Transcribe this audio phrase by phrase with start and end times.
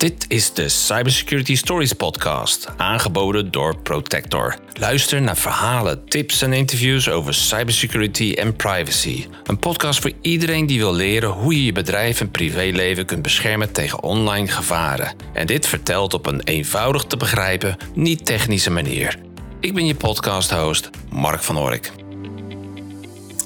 [0.00, 4.56] Dit is de Cybersecurity Stories podcast, aangeboden door Protector.
[4.72, 9.26] Luister naar verhalen, tips en interviews over cybersecurity en privacy.
[9.44, 13.72] Een podcast voor iedereen die wil leren hoe je je bedrijf en privéleven kunt beschermen
[13.72, 15.14] tegen online gevaren.
[15.32, 19.18] En dit vertelt op een eenvoudig te begrijpen, niet technische manier.
[19.60, 21.99] Ik ben je podcast-host, Mark van Ork.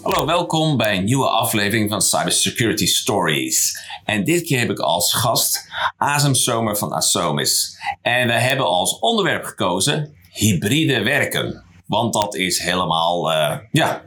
[0.05, 3.79] Hallo, welkom bij een nieuwe aflevering van Cybersecurity Stories.
[4.04, 7.79] En dit keer heb ik als gast Azem Somer van Asomis.
[8.03, 11.62] En we hebben als onderwerp gekozen hybride werken.
[11.86, 14.03] Want dat is helemaal, uh, ja,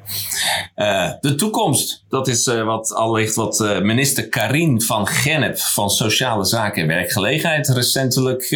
[0.76, 2.05] uh, de toekomst.
[2.10, 7.68] Dat is uh, wat allicht wat minister Karin van Gennep van Sociale Zaken en Werkgelegenheid
[7.68, 8.52] recentelijk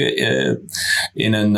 [1.13, 1.55] in een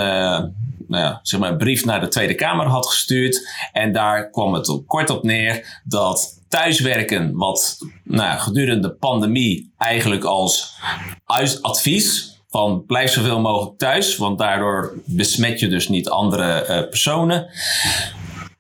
[0.94, 3.50] nou ja, zeg maar een brief naar de Tweede Kamer had gestuurd.
[3.72, 10.24] En daar kwam het kort op neer dat thuiswerken, wat nou, gedurende de pandemie eigenlijk
[10.24, 10.76] als
[11.62, 17.48] advies van blijf zoveel mogelijk thuis, want daardoor besmet je dus niet andere uh, personen.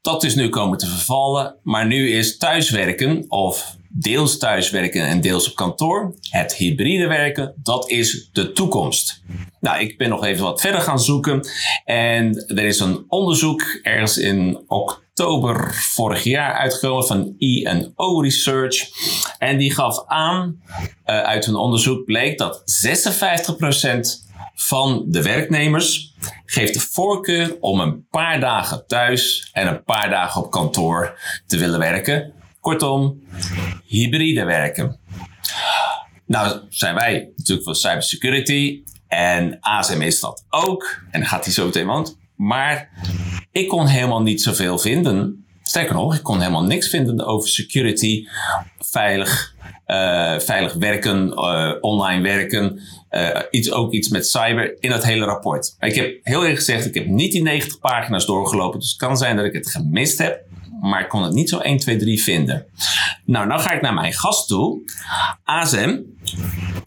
[0.02, 5.50] Dat is nu komen te vervallen, maar nu is thuiswerken of deels thuiswerken en deels
[5.50, 6.16] op kantoor.
[6.30, 9.22] Het hybride werken, dat is de toekomst.
[9.60, 11.48] Nou, ik ben nog even wat verder gaan zoeken.
[11.86, 18.90] En er is een onderzoek ergens in oktober vorig jaar uitgekomen van E&O Research.
[19.38, 20.62] En die gaf aan,
[21.06, 28.08] uh, uit hun onderzoek bleek dat 56% van de werknemers geeft de voorkeur om een
[28.10, 32.34] paar dagen thuis en een paar dagen op kantoor te willen werken.
[32.64, 33.24] Kortom,
[33.86, 35.00] hybride werken.
[36.26, 41.04] Nou zijn wij natuurlijk van cybersecurity en ASM is dat ook.
[41.12, 42.18] En gaat hij zo meteen, want.
[42.36, 42.90] Maar
[43.52, 45.46] ik kon helemaal niet zoveel vinden.
[45.64, 48.28] Sterker nog, ik kon helemaal niks vinden over security,
[48.80, 49.56] veilig,
[49.88, 52.80] uh, veilig werken, uh, online werken.
[53.12, 55.76] Uh, iets, ook iets met cyber in dat hele rapport.
[55.80, 58.80] Ik heb heel eerlijk gezegd, ik heb niet die 90 pagina's doorgelopen.
[58.80, 60.52] Dus het kan zijn dat ik het gemist heb
[60.84, 62.66] maar ik kon het niet zo 1, 2, 3 vinden.
[63.26, 64.82] Nou, nou ga ik naar mijn gast toe.
[65.44, 66.18] Azem,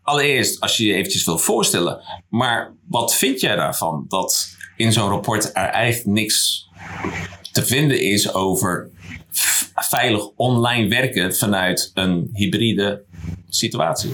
[0.03, 5.09] allereerst als je je eventjes wil voorstellen, maar wat vind jij daarvan dat in zo'n
[5.09, 6.69] rapport er eigenlijk niks
[7.53, 8.91] te vinden is over
[9.75, 13.05] veilig online werken vanuit een hybride
[13.49, 14.13] situatie?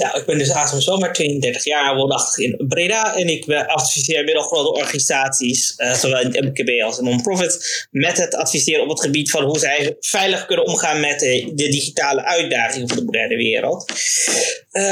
[0.00, 3.16] Ja, ik ben dus Azem Zomer, 32 jaar, woonachtig in Breda.
[3.16, 8.34] En ik adviseer middelgrote organisaties, uh, zowel in het MKB als in non-profit, met het
[8.34, 12.88] adviseren op het gebied van hoe zij veilig kunnen omgaan met de, de digitale uitdagingen
[12.88, 13.92] van de moderne wereld.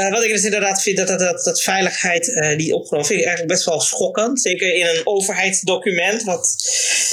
[0.09, 3.25] Wat ik dus inderdaad vind, dat, dat, dat, dat veiligheid uh, niet opgenomen vind ik
[3.25, 4.41] eigenlijk best wel schokkend.
[4.41, 6.55] Zeker in een overheidsdocument, wat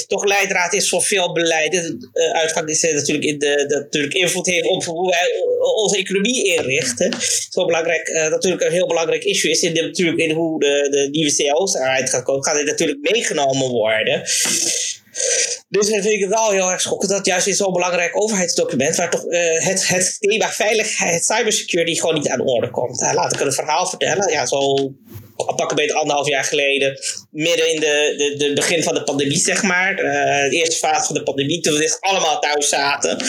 [0.07, 2.11] toch leidraad is voor veel beleiden.
[2.13, 5.29] Uh, uitgang is natuurlijk in de, dat natuurlijk invloed heeft op hoe wij
[5.75, 7.15] onze economie inrichten.
[7.51, 10.87] Zo belangrijk, uh, natuurlijk een heel belangrijk issue is in, de, natuurlijk in hoe de,
[10.91, 12.45] de nieuwe CO's eruit gaan komen.
[12.45, 14.23] Gaat dit natuurlijk meegenomen worden.
[15.69, 19.11] Dus vind ik het wel heel erg schokkend dat juist in zo'n belangrijk overheidsdocument, waar
[19.11, 23.03] toch uh, het, het thema veiligheid, cybersecurity gewoon niet aan de orde komt.
[23.03, 24.31] Uh, laat ik een verhaal vertellen.
[24.31, 24.75] Ja, zo
[25.37, 26.99] pakken beter anderhalf jaar geleden,
[27.31, 29.91] midden in de, de, de begin van de pandemie, zeg maar.
[29.91, 33.23] Uh, de eerste fase van de pandemie, toen we dus allemaal thuis zaten.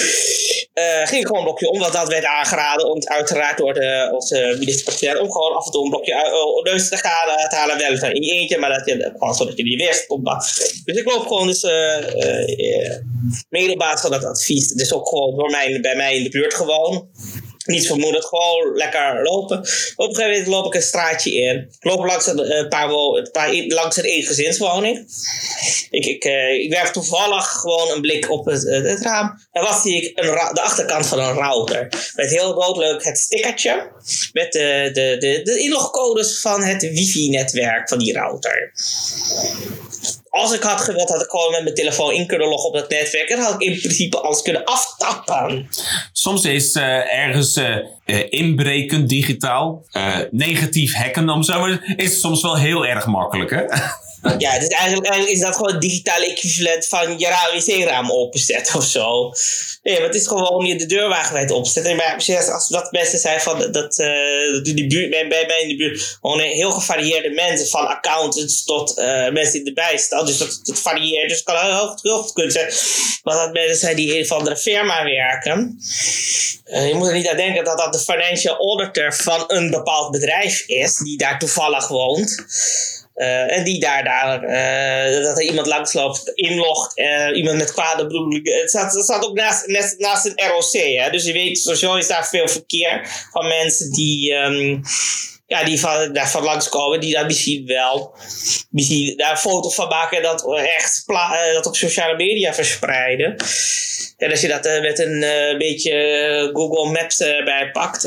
[0.73, 2.89] Uh, ging gewoon een blokje om, want dat werd aangeraden.
[2.89, 6.89] Om, uiteraard door de, onze minister-president om gewoon af en toe een blokje uh, neus
[6.89, 7.11] te gaan
[7.49, 7.77] halen.
[7.77, 10.07] Wel in je eentje, maar dat je, gewoon zodat je niet wist.
[10.85, 11.63] Dus ik loop gewoon dus
[13.49, 14.67] mede op basis van dat advies.
[14.67, 17.09] Dus ook gewoon door mij, bij mij in de buurt gewoon
[17.67, 19.57] niet vermoedend, gewoon lekker lopen.
[19.95, 21.57] Op een gegeven moment loop ik een straatje in.
[21.57, 25.07] Ik loop langs een, een paar, een paar langs een eengezinswoning.
[25.89, 29.39] Ik, ik, uh, ik werf toevallig gewoon een blik op het, het raam.
[29.51, 30.19] En wat zie ik?
[30.19, 32.11] Een de achterkant van een router.
[32.15, 33.91] Met heel doodleuk het stickertje.
[34.33, 38.73] Met de, de, de, de inlogcodes van het wifi-netwerk van die router
[40.37, 42.89] als ik had gewild, had ik gewoon met mijn telefoon in kunnen loggen op dat
[42.89, 43.29] netwerk.
[43.29, 45.69] En had ik in principe alles kunnen aftappen.
[46.11, 47.75] Soms is uh, ergens uh,
[48.29, 49.85] inbreken digitaal,
[50.31, 53.49] negatief hacken om zo, is soms wel heel erg makkelijk.
[53.49, 53.63] Hè?
[54.21, 58.85] Ja, dus eigenlijk, eigenlijk is dat gewoon het digitale equivalent van je wc-raam openzetten of
[58.85, 59.33] zo.
[59.83, 61.95] Nee, maar het is gewoon je de deur wagenwijd opzetten.
[61.95, 63.95] Maar als dat mensen zijn van dat, dat
[64.63, 68.97] die buurt, bij, bij mij in de buurt, gewoon heel gevarieerde mensen, van accountants tot
[68.97, 70.27] uh, mensen in de bijstand.
[70.27, 71.29] Dus dat, dat varieert.
[71.29, 72.73] Dus het kan heel, goed kunnen zijn.
[73.23, 75.79] Maar dat mensen zijn die in een andere firma werken.
[76.65, 80.11] Uh, je moet er niet aan denken dat dat de financial auditor van een bepaald
[80.11, 82.45] bedrijf is, die daar toevallig woont.
[83.17, 88.03] Uh, en die daar, daar uh, dat er iemand langsloopt, inlogt, uh, iemand met kwade
[88.03, 88.59] bedoelingen.
[88.59, 89.67] Het staat, het staat ook naast,
[89.97, 91.09] naast, een ROC, hè?
[91.09, 94.81] dus je weet, sowieso is daar veel verkeer van mensen die, um,
[95.47, 98.15] ja, die van, langskomen, die daar misschien wel
[98.69, 101.03] misschien daar een foto van maken en dat echt
[101.53, 103.35] dat op sociale media verspreiden.
[104.17, 105.19] En als je dat met een
[105.57, 108.03] beetje Google Maps erbij pakt,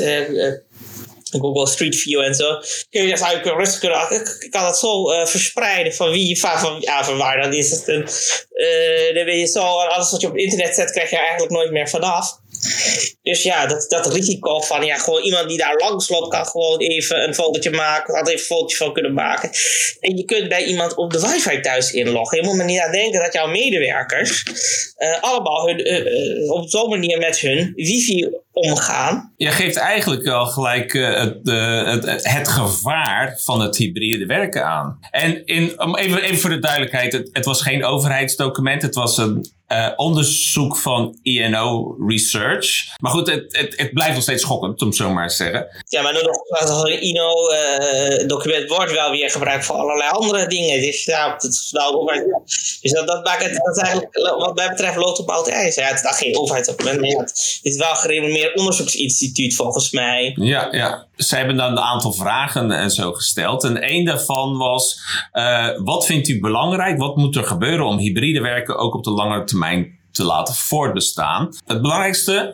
[1.39, 2.57] Google Street View en zo.
[2.89, 4.11] Kun je dat eigenlijk rustig kunnen.
[4.39, 7.71] Ik kan dat zo uh, verspreiden van wie van, van, ja, van waar dan is
[7.71, 7.87] het.
[7.87, 8.07] Een,
[8.53, 11.51] uh, dan ben je zo, alles wat je op het internet zet, krijg je eigenlijk
[11.51, 12.40] nooit meer vanaf.
[13.21, 16.79] Dus ja, dat, dat risico van ja, gewoon iemand die daar langs loopt, kan gewoon
[16.79, 19.49] even een fotootje maken, had even een fotootje van kunnen maken.
[19.99, 22.37] En je kunt bij iemand op de wifi thuis inloggen.
[22.37, 24.43] Je moet er niet aan denken dat jouw medewerkers
[24.97, 29.33] uh, allemaal hun, uh, op zo'n manier met hun wifi omgaan.
[29.37, 34.99] Je geeft eigenlijk wel gelijk het, het, het, gevaar van het hybride werken aan.
[35.11, 39.45] En in, even, even voor de duidelijkheid, het, het was geen overheidsdocument, het was een
[39.71, 42.97] uh, onderzoek van INO Research.
[42.99, 45.67] Maar goed, het, het, het, blijft nog steeds schokkend, om zo maar te zeggen.
[45.87, 50.81] Ja, maar nog een INO-document uh, wordt wel weer gebruikt voor allerlei andere dingen.
[50.81, 52.23] Dus, ja, dat, nou,
[52.81, 55.75] dus dat, dat maakt het, dat eigenlijk, wat mij betreft, loopt op oud ijs.
[55.75, 60.35] Ja, het is geen overheidsdocument, maar ja, het is wel een gerenommeerd onderzoeksinstituut volgens mij.
[60.35, 61.09] Ja, ja.
[61.15, 63.63] Ze hebben dan een aantal vragen en zo gesteld.
[63.63, 64.99] En één daarvan was:
[65.33, 66.97] uh, wat vindt u belangrijk?
[66.97, 69.60] Wat moet er gebeuren om hybride werken ook op de lange termijn?
[69.61, 71.55] Termijn te laten voortbestaan.
[71.65, 72.53] Het belangrijkste,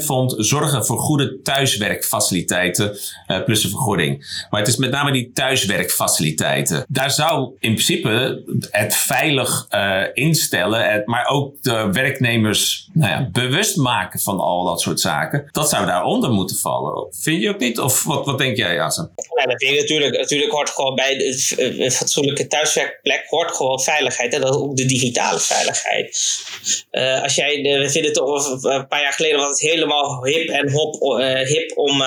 [0.00, 2.98] 26% vond zorgen voor goede thuiswerkfaciliteiten
[3.28, 4.44] uh, plus een vergoeding.
[4.50, 6.84] Maar het is met name die thuiswerkfaciliteiten.
[6.88, 13.28] Daar zou in principe het veilig uh, instellen, het, maar ook de werknemers nou ja,
[13.32, 15.48] bewust maken van al dat soort zaken.
[15.52, 17.06] Dat zou daaronder moeten vallen.
[17.10, 17.80] Vind je ook niet?
[17.80, 19.12] Of wat, wat denk jij, Asen?
[19.36, 20.16] Ja, dat vind ik natuurlijk.
[20.16, 24.34] Natuurlijk hoort gewoon bij de fatsoenlijke thuiswerkplek hoort gewoon veiligheid.
[24.34, 26.44] En ook de digitale veiligheid.
[26.92, 30.70] Uh, als jij, we vinden toch een paar jaar geleden was het helemaal hip en
[30.70, 32.02] hop, hip om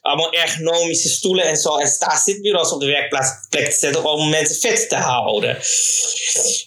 [0.00, 4.56] allemaal ergonomische stoelen en zo en sta-zitbureaus op de werkplaats plek te zetten om mensen
[4.56, 5.58] fit te houden.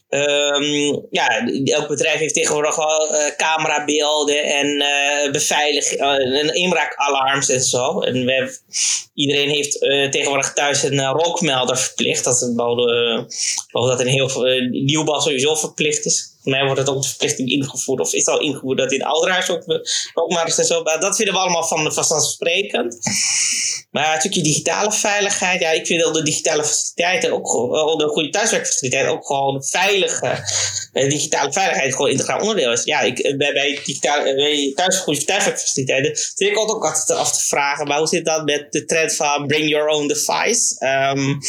[0.10, 4.78] Um, ja, elk bedrijf heeft tegenwoordig wel camerabeelden en
[5.32, 8.00] beveiliging en inbraakalarms en zo.
[8.02, 8.60] En we
[9.14, 9.80] iedereen heeft
[10.12, 12.24] tegenwoordig thuis een rookmelder verplicht.
[12.24, 12.56] Dat is een
[13.72, 16.34] dat in heel veel nieuwbouw sowieso verplicht is.
[16.46, 19.50] Voor mij wordt het ook de verplichting ingevoerd, of is al ingevoerd dat in ouderhuis
[19.50, 19.64] ook,
[20.14, 20.84] ook maar zo.
[20.84, 22.98] Dat vinden we allemaal van vanzelfsprekend.
[23.92, 28.30] Maar stukje digitale veiligheid, ja, ik vind dat de digitale faciliteiten ook gewoon, de goede
[28.30, 30.44] thuiswerkfaciliteiten ook gewoon veilige
[30.94, 32.84] eh, digitale veiligheid gewoon integraal onderdeel is.
[32.84, 37.38] Ja, ik, eh, bij, bij, digitale, eh, thuis, goede thuiswerkfaciliteiten zit ik ook altijd af
[37.38, 40.86] te vragen, maar hoe zit dat met de trend van bring your own device?
[40.86, 41.40] Um,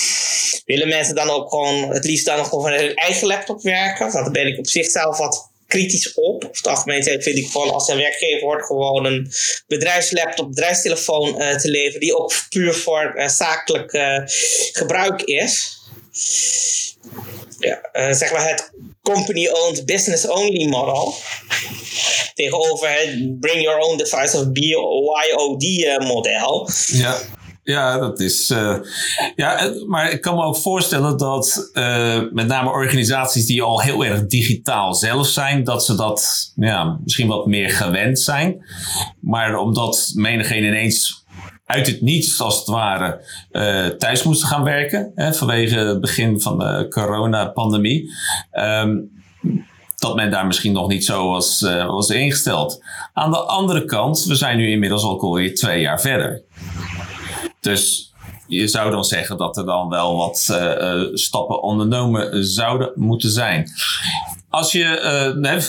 [0.64, 4.12] willen mensen dan ook gewoon het liefst dan gewoon van hun eigen laptop werken?
[4.12, 6.44] Dat ben ik op zich zelf wat kritisch op.
[6.44, 9.33] Over het algemeen vind ik gewoon als een werkgever hoort gewoon een
[9.67, 14.23] bedrijfslaptop, bedrijfstelefoon uh, te leveren die ook puur voor uh, zakelijk uh,
[14.73, 15.79] gebruik is.
[17.59, 17.81] Ja,
[18.12, 18.71] zeg maar het
[19.03, 21.15] company-owned business-only model.
[22.35, 26.71] Tegenover het bring your own device of BYOD model.
[26.87, 27.19] Ja.
[27.67, 28.51] Ja, dat is.
[28.51, 28.77] Uh,
[29.37, 34.05] ja, maar ik kan me ook voorstellen dat uh, met name organisaties die al heel
[34.05, 38.65] erg digitaal zelf zijn, dat ze dat ja, misschien wat meer gewend zijn.
[39.21, 41.25] Maar omdat menigeen ineens
[41.65, 43.20] uit het niets, als het ware,
[43.99, 48.11] thuis moesten gaan werken, hè, vanwege het begin van de coronapandemie.
[48.53, 49.15] Um,
[49.96, 52.82] dat men daar misschien nog niet zo was, was ingesteld.
[53.13, 56.44] Aan de andere kant, we zijn nu inmiddels al alweer twee jaar verder.
[57.67, 58.13] Dus
[58.46, 63.70] je zou dan zeggen dat er dan wel wat uh, stappen ondernomen zouden moeten zijn.
[64.49, 64.85] Als je.
[64.85, 65.61] Uh, nee,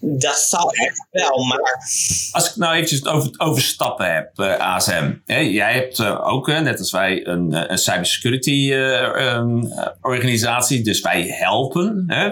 [0.00, 1.86] dat zou echt wel, maar.
[2.32, 5.12] Als ik nou eventjes over, over stappen heb, uh, ASM.
[5.24, 10.82] Hè, jij hebt ook, net als wij, een, een cybersecurity um, organisatie.
[10.82, 12.30] Dus wij helpen hè,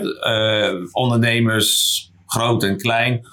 [0.93, 3.27] ondernemers groot en klein.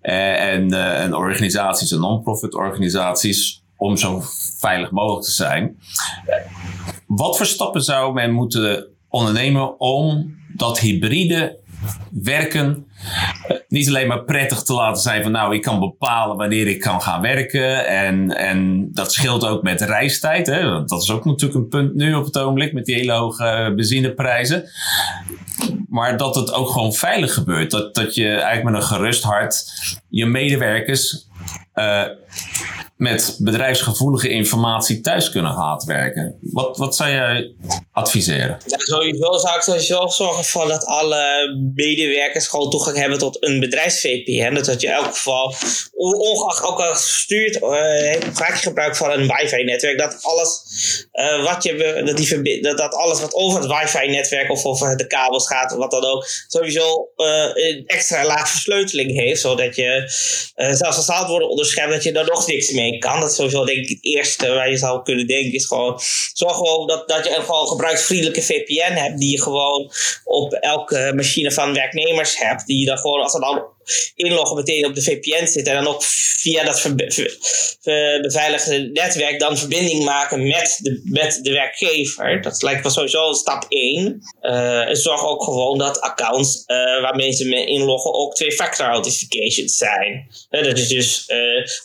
[0.00, 4.22] en, en organisaties en non-profit organisaties om zo
[4.58, 5.78] veilig mogelijk te zijn.
[7.06, 11.58] Wat voor stappen zou men moeten ondernemen om dat hybride
[12.10, 12.86] werken
[13.48, 16.80] eh, niet alleen maar prettig te laten zijn van nou, ik kan bepalen wanneer ik
[16.80, 17.86] kan gaan werken.
[17.86, 20.46] En, en dat scheelt ook met reistijd.
[20.46, 20.84] Hè?
[20.84, 24.64] Dat is ook natuurlijk een punt nu op het ogenblik met die hele hoge benzineprijzen.
[25.88, 27.70] Maar dat het ook gewoon veilig gebeurt.
[27.70, 29.64] Dat, dat je eigenlijk met een gerust hart
[30.08, 31.26] je medewerkers
[31.74, 32.04] uh,
[32.98, 36.38] met bedrijfsgevoelige informatie thuis kunnen laten werken.
[36.40, 37.54] Wat, wat zou jij
[37.92, 38.58] adviseren?
[38.66, 43.60] Ja, sowieso zou ik sowieso zorgen voor dat alle medewerkers gewoon toegang hebben tot een
[43.60, 44.54] bedrijfs-VPN.
[44.54, 45.54] Dat je in elk geval,
[45.92, 49.98] ongeacht ook al gestuurd, uh, maak je gebruik van een wifi-netwerk.
[49.98, 50.62] Dat alles
[51.12, 55.06] uh, wat je, dat, die, dat, dat alles wat over het wifi-netwerk of over de
[55.06, 59.40] kabels gaat, wat dan ook, sowieso uh, een extra laag versleuteling heeft.
[59.40, 60.02] Zodat je,
[60.54, 63.20] zelfs als het worden onderschept, dat je daar nog niks mee kan.
[63.20, 66.00] Dat is sowieso denk ik het eerste waar je zou kunnen denken, is gewoon
[66.32, 69.92] zorg gewoon dat, dat je een gewoon gebruiksvriendelijke VPN hebt, die je gewoon
[70.24, 73.64] op elke machine van werknemers hebt, die je dan gewoon, als er dan
[74.14, 76.02] inloggen meteen op de VPN zit en dan ook
[76.38, 76.82] via dat
[78.20, 82.42] beveiligde netwerk dan verbinding maken met de, met de werkgever.
[82.42, 84.22] Dat lijkt me sowieso stap 1.
[84.42, 90.28] Uh, zorg ook gewoon dat accounts uh, waar mensen mee inloggen ook twee-factor authentications zijn.
[90.50, 91.32] Dat is dus,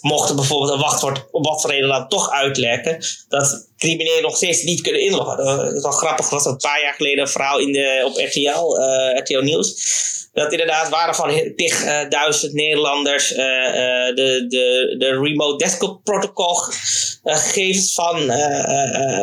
[0.02, 4.36] mocht er bijvoorbeeld een wachtwoord op wat voor reden dan toch uitlekken, dat criminelen nog
[4.36, 5.38] steeds niet kunnen inloggen.
[5.46, 8.80] Dat is wel grappig, was een paar jaar geleden een vrouw in de, op RTL,
[9.20, 10.02] RTL Nieuws
[10.34, 16.56] dat inderdaad waren van tig uh, duizend Nederlanders uh, de, de, de remote desktop protocol
[17.24, 18.22] gegevens van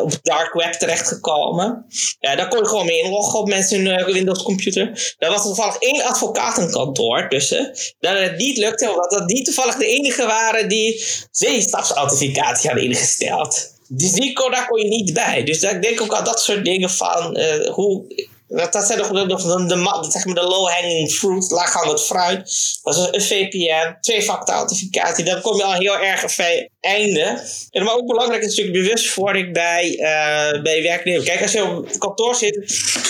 [0.02, 1.86] op het dark web terechtgekomen.
[2.20, 5.14] Ja, daar kon je gewoon mee inloggen op mensen hun Windows computer.
[5.18, 7.72] Daar was toevallig één advocatenkantoor tussen.
[8.00, 13.78] Dat het niet lukte, omdat dat die toevallig de enige waren die zeestapsauthenticatie hadden ingesteld.
[13.92, 15.44] Die kon, daar kon je niet bij.
[15.44, 17.38] Dus ik denk ook aan dat soort dingen van
[17.72, 18.06] hoe
[18.50, 22.38] dat, dat zijn nog de, de, zeg maar de low-hanging fruit, laaghangend fruit.
[22.82, 25.24] Dat is een VPN, twee-factor authenticatie.
[25.24, 26.46] Dan kom je al heel erg op
[26.80, 27.42] einde.
[27.70, 31.24] En maar ook belangrijk is natuurlijk bewustwording bij, uh, bij werknemers.
[31.24, 32.54] Kijk, als je op kantoor zit,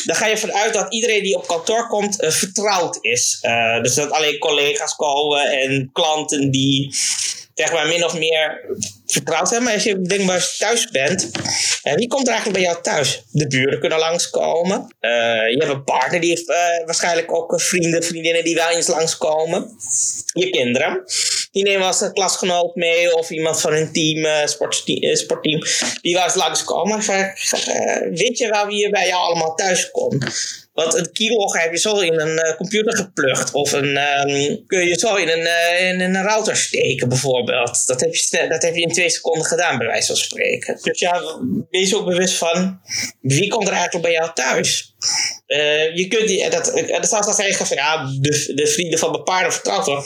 [0.05, 3.39] dan ga je vanuit dat iedereen die op kantoor komt uh, vertrouwd is.
[3.83, 6.95] Dus dat alleen collega's komen en klanten die
[7.61, 8.61] zeg maar min of meer
[9.07, 9.65] vertrouwd hebben.
[9.65, 11.31] Maar als je denk maar thuis bent,
[11.85, 13.23] uh, wie komt er eigenlijk bij jou thuis?
[13.31, 14.97] De buren kunnen langskomen.
[15.01, 15.11] Uh,
[15.51, 19.69] je hebt een partner die uh, waarschijnlijk ook vrienden, vriendinnen die wel eens langskomen.
[20.33, 21.03] Je kinderen.
[21.53, 25.61] Die nemen als een klasgenoot mee of iemand van hun team, sportteam, sportteam,
[26.01, 26.99] die wel eens langskomen.
[28.15, 30.25] weet je wel wie er bij jou allemaal thuis komt?
[30.73, 33.53] Want een keylogger heb je zo in een uh, computer geplukt.
[33.53, 37.87] Of een, um, kun je zo in een, uh, in een router steken bijvoorbeeld.
[37.87, 40.79] Dat heb, je, dat heb je in twee seconden gedaan bij wijze van spreken.
[40.83, 41.23] Dus ja,
[41.71, 42.81] wees ook bewust van
[43.21, 44.90] wie komt er eigenlijk bij jou thuis.
[45.47, 49.13] Uh, je kunt die, dat, dat zeggen van ja, de, de vrienden van
[49.53, 50.05] vertrouwd worden.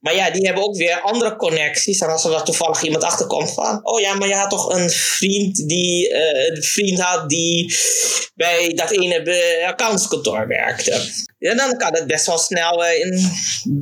[0.00, 2.00] Maar ja, die hebben ook weer andere connecties.
[2.00, 5.68] En als er toevallig iemand achterkomt van, oh ja, maar je had toch een vriend
[5.68, 7.76] die uh, een vriend had die
[8.34, 11.00] bij dat ene accountskantoor werkte.
[11.38, 13.32] Ja, dan kan het best wel snel uh, in.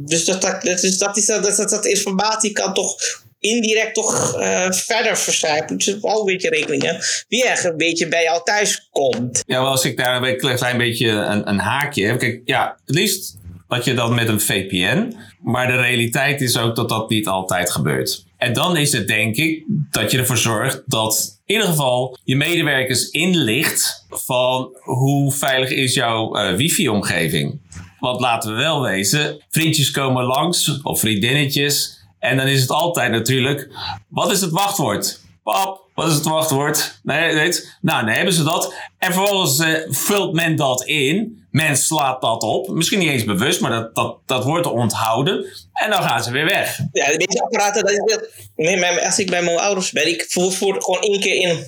[0.07, 2.97] Dus dat, dat, dus dat, is, dat, dat, dat informatie kan toch
[3.43, 5.77] indirect toch uh, verder verstrijken.
[5.77, 7.25] Dus al een beetje.
[7.29, 9.43] Wie echt een beetje bij jou thuis komt.
[9.47, 12.19] Ja, wel als ik daar een klein beetje een, een haakje heb.
[12.19, 13.37] Kijk, ja, het liefst
[13.69, 15.17] dat je dat met een VPN.
[15.43, 18.25] Maar de realiteit is ook dat dat niet altijd gebeurt.
[18.37, 22.37] En dan is het denk ik dat je ervoor zorgt dat in ieder geval je
[22.37, 27.61] medewerkers inlicht van hoe veilig is jouw uh, wifi-omgeving.
[27.99, 32.02] Want laten we wel wezen, vriendjes komen langs of vriendinnetjes.
[32.23, 33.69] En dan is het altijd natuurlijk,
[34.09, 35.21] wat is het wachtwoord?
[35.43, 37.01] Pap, wat is het wachtwoord?
[37.03, 38.75] Nee, weet, nou, dan hebben ze dat.
[38.99, 41.47] En vervolgens uh, vult men dat in.
[41.51, 42.69] Men slaat dat op.
[42.69, 45.45] Misschien niet eens bewust, maar dat, dat, dat wordt onthouden.
[45.73, 46.79] En dan gaan ze weer weg.
[46.93, 51.21] Ja, deze apparaten, dat als ik bij mijn ouders ben, ik voer, voer gewoon één
[51.21, 51.67] keer in.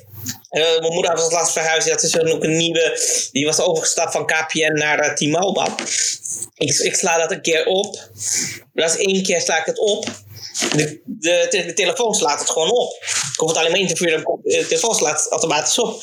[0.51, 1.89] Uh, mijn moeder was het laatst verhuisd.
[1.89, 3.01] Dat is ook een nieuwe.
[3.33, 5.75] Die was overgestapt van KPN naar uh, T-Mobile.
[6.55, 8.09] Ik, ik sla dat een keer op.
[8.73, 10.07] Dat is één keer sla ik het op.
[10.59, 11.01] De,
[11.51, 12.93] de, telefoon slaat het gewoon op.
[13.33, 14.23] Ik hoef het alleen maar in te vuren.
[14.43, 16.03] De telefoon slaat het automatisch op.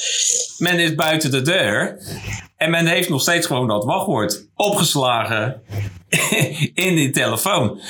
[0.57, 1.99] Men is buiten de deur.
[2.57, 5.61] En men heeft nog steeds gewoon dat wachtwoord opgeslagen
[6.73, 7.81] in die telefoon.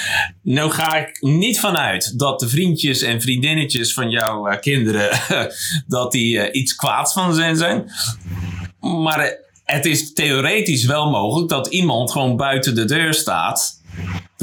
[0.41, 5.09] Nou ga ik niet vanuit dat de vriendjes en vriendinnetjes van jouw uh, kinderen
[5.87, 7.91] dat die uh, iets kwaads van zijn zijn.
[8.79, 13.81] Maar het is theoretisch wel mogelijk dat iemand gewoon buiten de deur staat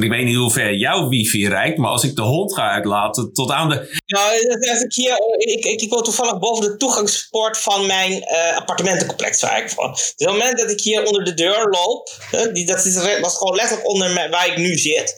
[0.04, 3.32] ik weet niet hoe ver jouw wifi reikt, maar als ik de hond ga uitlaten
[3.32, 4.00] tot aan de.
[4.06, 9.40] Nou, ik, hier, ik, ik, ik woon toevallig boven de toegangspoort van mijn uh, appartementencomplex
[9.40, 9.90] waar ik van.
[9.90, 12.10] Dus op het moment dat ik hier onder de deur loop,
[12.52, 15.16] die, dat is, was gewoon letterlijk onder waar ik nu zit.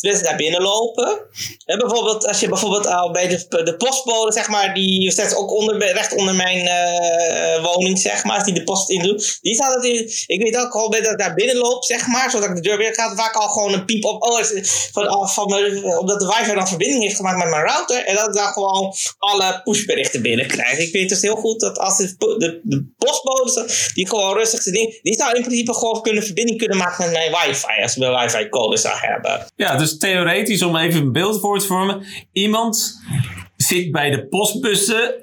[0.00, 1.18] Dus daar binnen lopen.
[1.64, 5.92] bijvoorbeeld, als je bijvoorbeeld al bij de, de postbode, zeg maar, die zet ook onder,
[5.92, 6.70] recht onder mijn
[7.62, 9.38] woning, zeg maar, als die de post in doet.
[9.40, 12.30] Die staat dat in, ik weet ook al dat ik daar binnen loop, zeg maar,
[12.30, 14.42] zodat ik de deur weer gaat, vaak al gewoon een piep op oh,
[14.92, 15.52] van, van,
[15.98, 18.04] omdat de wifi dan verbinding heeft gemaakt met mijn router.
[18.04, 20.78] En dat ik dan gewoon alle pushberichten binnenkrijg.
[20.78, 24.76] Ik weet dus heel goed dat als de, de, de postbodes, die gewoon rustig zijn
[25.02, 27.82] die zou in principe gewoon kunnen verbinding kunnen maken met mijn wifi.
[27.82, 29.46] Als ik mijn wifi code zou hebben.
[29.56, 32.06] Ja, dus theoretisch om even een beeld voor te vormen.
[32.32, 33.00] Iemand
[33.56, 35.14] zit bij de postbussen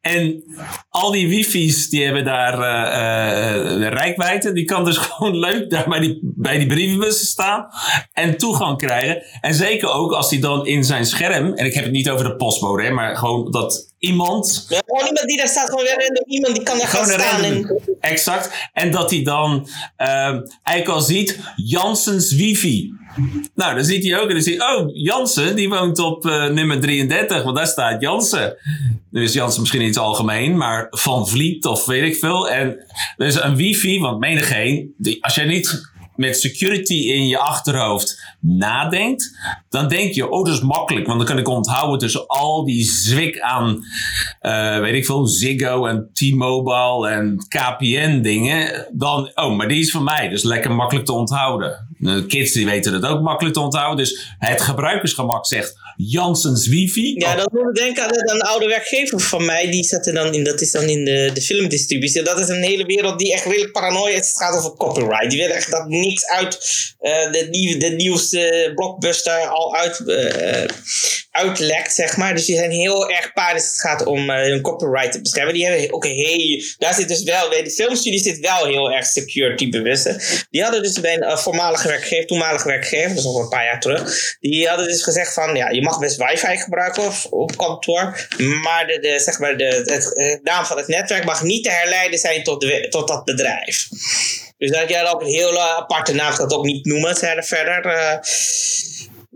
[0.00, 0.42] en
[0.90, 4.52] al die wifi's die hebben daar uh, uh, rijkwijde.
[4.52, 7.68] Die kan dus gewoon leuk daar bij die, bij die brievenbussen staan
[8.12, 9.22] en toegang krijgen.
[9.40, 12.24] En zeker ook als hij dan in zijn scherm, en ik heb het niet over
[12.24, 14.66] de postbode, hè, maar gewoon dat iemand.
[14.68, 17.42] Ja, gewoon iemand die daar staat, gewoon weer random iemand die kan daar gewoon staan.
[17.42, 17.80] En...
[18.00, 18.50] Exact.
[18.72, 20.06] En dat hij dan uh,
[20.62, 22.94] eigenlijk al ziet Jansens wifi.
[23.54, 27.42] Nou, dan ziet hij ook en dan ziet oh, Jansen, die woont op nummer 33,
[27.42, 28.56] want daar staat Jansen.
[29.10, 32.48] Nu is Jansen misschien iets algemeen, maar Van Vliet of weet ik veel.
[32.48, 32.84] En
[33.16, 39.38] is een wifi, want menigeen, die, als jij niet met security in je achterhoofd nadenkt,
[39.68, 42.84] dan denk je, oh, dat is makkelijk, want dan kan ik onthouden tussen al die
[42.84, 43.84] zwik aan,
[44.42, 48.86] uh, weet ik veel, Ziggo en T-Mobile en KPN dingen.
[48.92, 51.88] Dan, oh, maar die is van mij, dus lekker makkelijk te onthouden.
[51.98, 57.14] De kids die weten het ook makkelijk te onthouden, dus het gebruikersgemak zegt, Jansens wifi.
[57.18, 59.70] Ja, dat moet ik denken aan een oude werkgever van mij.
[59.70, 62.22] Die er dan in, dat is dan in de, de filmdistributie.
[62.22, 64.28] Dat is een hele wereld die echt redelijk paranoia is.
[64.28, 65.30] Het gaat over copyright.
[65.30, 66.54] Die willen echt dat niks uit
[67.00, 70.64] uh, de, de nieuwste blockbuster al uit, uh,
[71.36, 72.34] uitlekt, zeg maar.
[72.34, 75.54] Dus die zijn heel erg panisch als het gaat om uh, hun copyright te beschermen.
[75.54, 79.68] Die hebben ook heel, daar zit dus wel, de filmstudie zit wel heel erg security
[79.68, 80.46] bewust.
[80.50, 83.80] Die hadden dus bij een voormalige werkgever, toenmalige werkgever, dat is nog een paar jaar
[83.80, 84.36] terug.
[84.40, 88.26] Die hadden dus gezegd van, ja, je mag best wifi gebruiken of, op kantoor.
[88.62, 92.42] Maar de, zeg maar de, het, naam van het netwerk mag niet te herleiden zijn
[92.42, 93.88] tot, de, tot dat bedrijf.
[94.58, 97.86] Dus dat jij ook een hele aparte naam dat ook niet noemen verder.
[97.86, 98.16] Uh,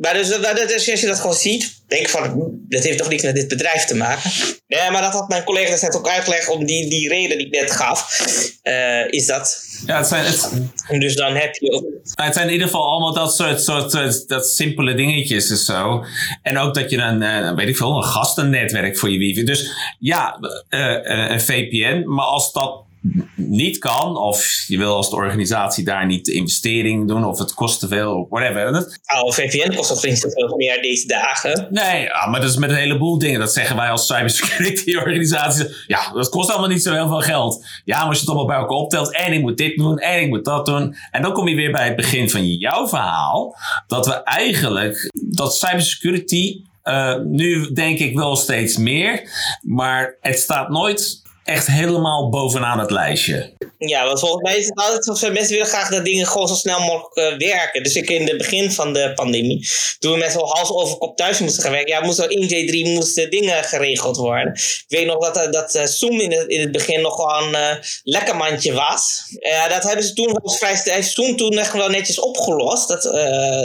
[0.01, 3.23] maar dus, dat, dat, als je dat gewoon ziet, denk van, dat heeft toch niks
[3.23, 4.31] met dit bedrijf te maken.
[4.67, 7.61] Nee, maar dat had mijn collega net ook uitgelegd om die, die reden die ik
[7.61, 8.21] net gaf.
[8.63, 9.65] Uh, is dat.
[9.87, 10.25] Ja, het zijn.
[10.25, 11.85] Het, dus dan heb je ook.
[12.15, 16.05] Het zijn in ieder geval allemaal dat soort, soort dat simpele dingetjes en zo.
[16.43, 19.45] En ook dat je een, uh, weet ik veel, een gastennetwerk voor je wifi.
[19.45, 20.39] Dus ja,
[20.71, 22.03] uh, een VPN.
[22.07, 22.89] Maar als dat
[23.35, 27.55] niet kan, of je wil als de organisatie daar niet de investering doen, of het
[27.55, 28.99] kost te veel, of whatever.
[29.23, 31.67] Oh, VPN kost toch niet zoveel meer deze dagen?
[31.71, 33.41] Nee, ja, maar dat is met een heleboel dingen.
[33.41, 35.67] Dat zeggen wij als cybersecurity organisatie.
[35.87, 37.67] Ja, dat kost allemaal niet zo heel veel geld.
[37.85, 40.21] Ja, maar als je het allemaal bij elkaar optelt, en ik moet dit doen, en
[40.21, 40.97] ik moet dat doen.
[41.11, 45.57] En dan kom je weer bij het begin van jouw verhaal, dat we eigenlijk, dat
[45.57, 49.23] cybersecurity uh, nu denk ik wel steeds meer,
[49.63, 53.53] maar het staat nooit echt helemaal bovenaan het lijstje.
[53.79, 56.55] Ja, want volgens mij is het altijd zo, mensen willen graag dat dingen gewoon zo
[56.55, 57.83] snel mogelijk uh, werken.
[57.83, 61.17] Dus ik in het begin van de pandemie, toen we met zo'n hals over kop
[61.17, 64.53] thuis moesten gaan werken, ja, moest er in J3 moesten dingen geregeld worden.
[64.53, 67.43] Ik weet nog dat, uh, dat uh, Zoom in het, in het begin nog wel
[67.43, 69.23] een lekkermandje was.
[69.69, 72.89] dat hebben ze toen vrij Zoom toen echt wel netjes opgelost.
[72.89, 73.07] Dat,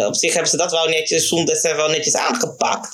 [0.07, 2.87] op zich hebben ze dat wel netjes, Zoom dat wel netjes aangepakt.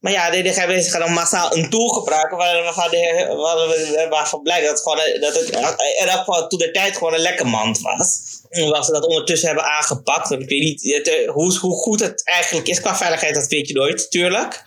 [0.00, 4.80] Maar ja, ze gaan dan massaal een tool gebruiken waar, waar, waar, waarvan blijkt dat,
[4.80, 8.20] gewoon, dat het er ook toen de tijd gewoon een lekker mand was.
[8.50, 10.30] Hoewel ze dat ondertussen hebben aangepakt.
[10.30, 13.74] ik weet niet eh, hoe, hoe goed het eigenlijk is qua veiligheid, dat weet je
[13.74, 14.62] nooit, natuurlijk.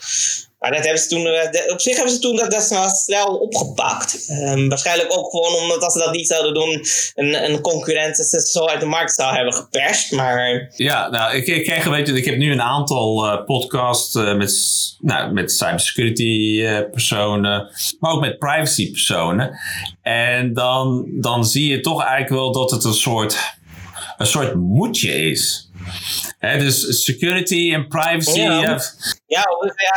[0.65, 4.29] Maar dat hebben ze toen, eh, op zich hebben ze toen dat, dat snel opgepakt.
[4.29, 8.39] Um, waarschijnlijk ook gewoon omdat als ze dat niet zouden doen, een, een concurrent ze
[8.39, 10.11] zo uit de markt zou hebben geperst.
[10.11, 10.71] Maar...
[10.75, 14.53] Ja, nou, ik, ik, krijg, weet ik heb nu een aantal uh, podcasts uh, met,
[14.99, 19.59] nou, met cybersecurity personen, maar ook met privacy personen.
[20.01, 23.37] En dan, dan zie je toch eigenlijk wel dat het een soort,
[24.17, 25.69] een soort moedje is
[26.59, 28.39] dus security en privacy.
[28.39, 28.79] Ja, ja,
[29.27, 29.43] ja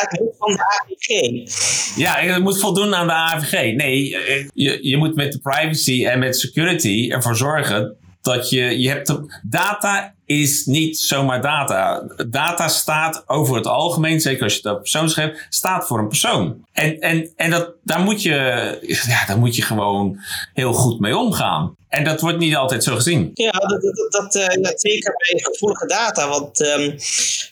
[0.09, 1.97] het moet van de AVG.
[1.97, 3.75] Ja, het moet voldoen aan de AVG.
[3.75, 4.17] Nee,
[4.55, 7.97] je, je moet met de privacy en met security ervoor zorgen
[8.29, 12.07] dat je, je hebt data is niet zomaar data.
[12.29, 16.67] Data staat over het algemeen, zeker als je dat persoon schrijft, staat voor een persoon.
[16.73, 18.35] En, en, en dat, daar, moet je,
[19.09, 20.19] ja, daar moet je gewoon
[20.55, 21.77] heel goed mee omgaan.
[21.89, 23.31] En dat wordt niet altijd zo gezien.
[23.35, 26.29] Ja, dat, dat, uh, zeker bij gevoelige data.
[26.29, 26.97] Want um,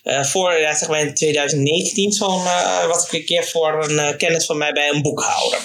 [0.03, 4.17] uh, voor, ja, zeg maar in 2019, zo'n, uh, was ik een keer voor een
[4.17, 5.59] kennis van mij bij een boekhouder.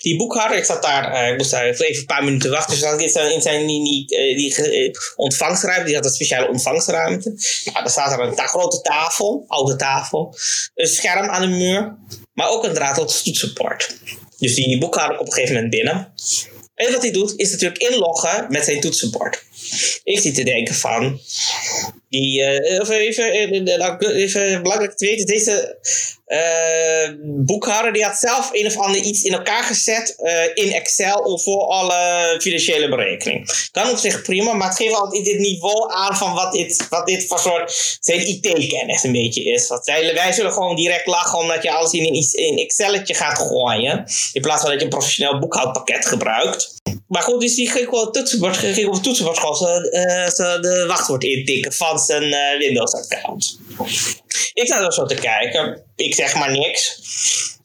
[0.00, 2.70] Die boekhouder, ik zat daar, uh, ik moest daar even een paar minuten wachten.
[2.70, 7.28] Dus zat in zijn die, die, die ontvangstruimte, die had een speciale ontvangstruimte.
[7.64, 10.34] Nou, daar staat er een grote tafel, oude tafel,
[10.74, 11.96] een scherm aan de muur,
[12.32, 13.96] maar ook een draadloos toetsenbord.
[14.38, 16.12] Dus die boekhouder op een gegeven moment binnen.
[16.74, 19.46] En wat hij doet, is natuurlijk inloggen met zijn toetsenbord.
[20.04, 21.20] Ik zit te denken van,
[22.08, 25.76] die, uh, even, even, even belangrijk te weten, deze
[27.24, 30.16] boekhouder die had zelf een of ander iets in elkaar gezet
[30.54, 33.68] in Excel voor alle financiële berekening.
[33.70, 37.06] Kan op zich prima, maar het geeft altijd dit niveau aan van wat dit, wat
[37.06, 39.68] dit voor soort zijn IT-kennis een beetje is.
[40.14, 44.04] Wij zullen gewoon direct lachen omdat je alles in een in Excelletje gaat gooien.
[44.32, 46.77] In plaats van dat je een professioneel boekhoudpakket gebruikt.
[47.08, 50.26] Maar goed, dus die ging wel toetsenbord, ging op het toetsenbord gewoon uh,
[50.60, 53.58] de wachtwoord intikken van zijn uh, Windows-account.
[54.54, 55.82] Ik sta er zo te kijken.
[55.96, 57.00] Ik zeg maar niks.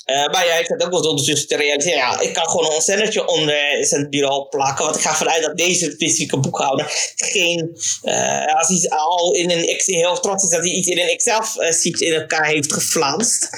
[0.06, 1.98] Uh, maar ja, ik zat ook wel ondertussen te realiseren.
[1.98, 4.86] Ja, ik kan gewoon een zendertje onder zijn bureau plakken.
[4.86, 7.78] Want ik ga vanuit dat deze specifieke boekhouder geen.
[8.04, 11.10] Uh, als hij al in een Excel heel trots is dat hij iets in een
[11.10, 13.50] Excel-sheet in elkaar heeft geflanst.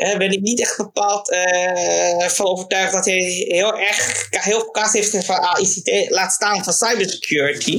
[0.00, 1.36] Uh, ben ik niet echt bepaald
[2.18, 7.76] van overtuigd dat hij heel erg heel veel heeft van ICT, laat staan van cybersecurity.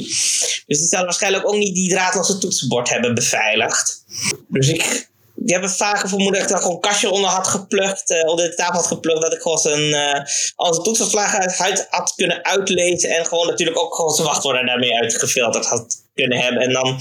[0.68, 4.04] Dus die zal waarschijnlijk ook niet die draadloze toetsenbord hebben beveiligd.
[4.48, 5.10] Dus ik
[5.44, 8.50] die hebben vaker vermoeden dat ik er gewoon een kastje onder had geplukt, uh, onder
[8.50, 12.46] de tafel had geplukt, dat ik gewoon zijn, uh, al zijn toetsenvlagen uit had kunnen
[12.46, 16.62] uitlezen en gewoon natuurlijk ook gewoon zijn wachtwoorden daarmee uitgefilterd had kunnen hebben.
[16.62, 17.00] En dan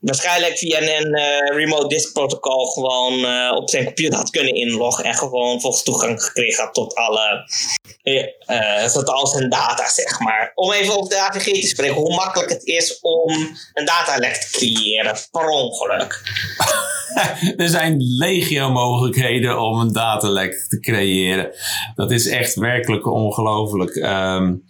[0.00, 5.04] waarschijnlijk via een uh, remote disk protocol gewoon uh, op zijn computer had kunnen inloggen
[5.04, 7.50] en gewoon volgens toegang gekregen had tot alle
[8.02, 10.52] uh, tot al zijn data, zeg maar.
[10.54, 13.32] Om even over de AVG te spreken, hoe makkelijk het is om
[13.74, 16.22] een datalek te creëren, per ongeluk.
[17.56, 21.54] er zijn legio mogelijkheden om een datalek te creëren.
[21.94, 23.94] Dat is echt werkelijk ongelooflijk.
[23.94, 24.64] Um,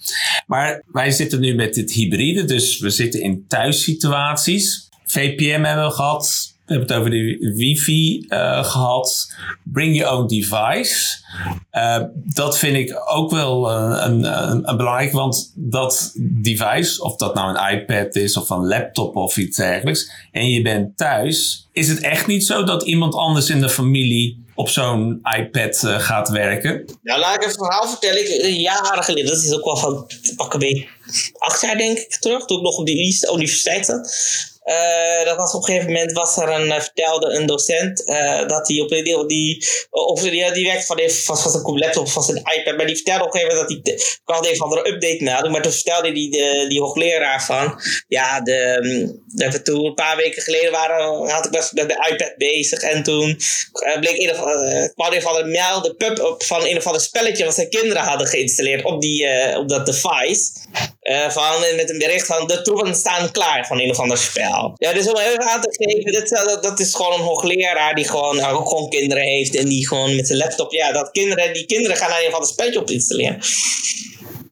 [0.49, 4.89] maar wij zitten nu met dit hybride, dus we zitten in thuissituaties.
[5.05, 6.57] VPN hebben we gehad.
[6.67, 9.35] We hebben het over de wifi uh, gehad.
[9.63, 11.19] Bring your own device.
[11.73, 17.17] Uh, dat vind ik ook wel uh, een, een, een, belangrijk, want dat device, of
[17.17, 21.69] dat nou een iPad is of een laptop of iets dergelijks, en je bent thuis,
[21.73, 26.29] is het echt niet zo dat iemand anders in de familie op zo'n iPad gaat
[26.29, 26.85] werken?
[27.03, 28.21] Nou, laat ik een verhaal vertellen.
[28.21, 30.87] Ik, jaren geleden, dat is ook wel van pakken beetje
[31.39, 34.15] acht jaar denk ik terug, toen ik nog op de universiteit zat.
[34.69, 38.49] Uh, dat was op een gegeven moment was er een, uh, vertelde een docent uh,
[38.49, 42.05] dat hij op een deel die, of die, die werkte van, van, van zijn laptop
[42.05, 44.57] of van zijn iPad, maar die vertelde op een gegeven moment dat hij kwam een
[44.57, 46.31] van de update nadoen, maar toen vertelde die,
[46.69, 51.53] die hoogleraar van, ja, de, dat we toen een paar weken geleden waren, had ik
[51.53, 53.41] was met de iPad bezig en toen
[54.01, 57.69] bleek een of, kwam een mail, de pub van een of ander spelletje wat zijn
[57.69, 60.51] kinderen hadden geïnstalleerd op, die, op dat device.
[61.29, 64.73] Van, met een bericht van de troepen staan klaar van een of ander spel.
[64.77, 68.09] Ja, dus om even aan te geven, dat, dat, dat is gewoon een hoogleraar die
[68.09, 71.67] gewoon, ook gewoon kinderen heeft en die gewoon met zijn laptop, ja, dat kinderen, die
[71.67, 73.39] kinderen gaan een van de spelletje op installeren.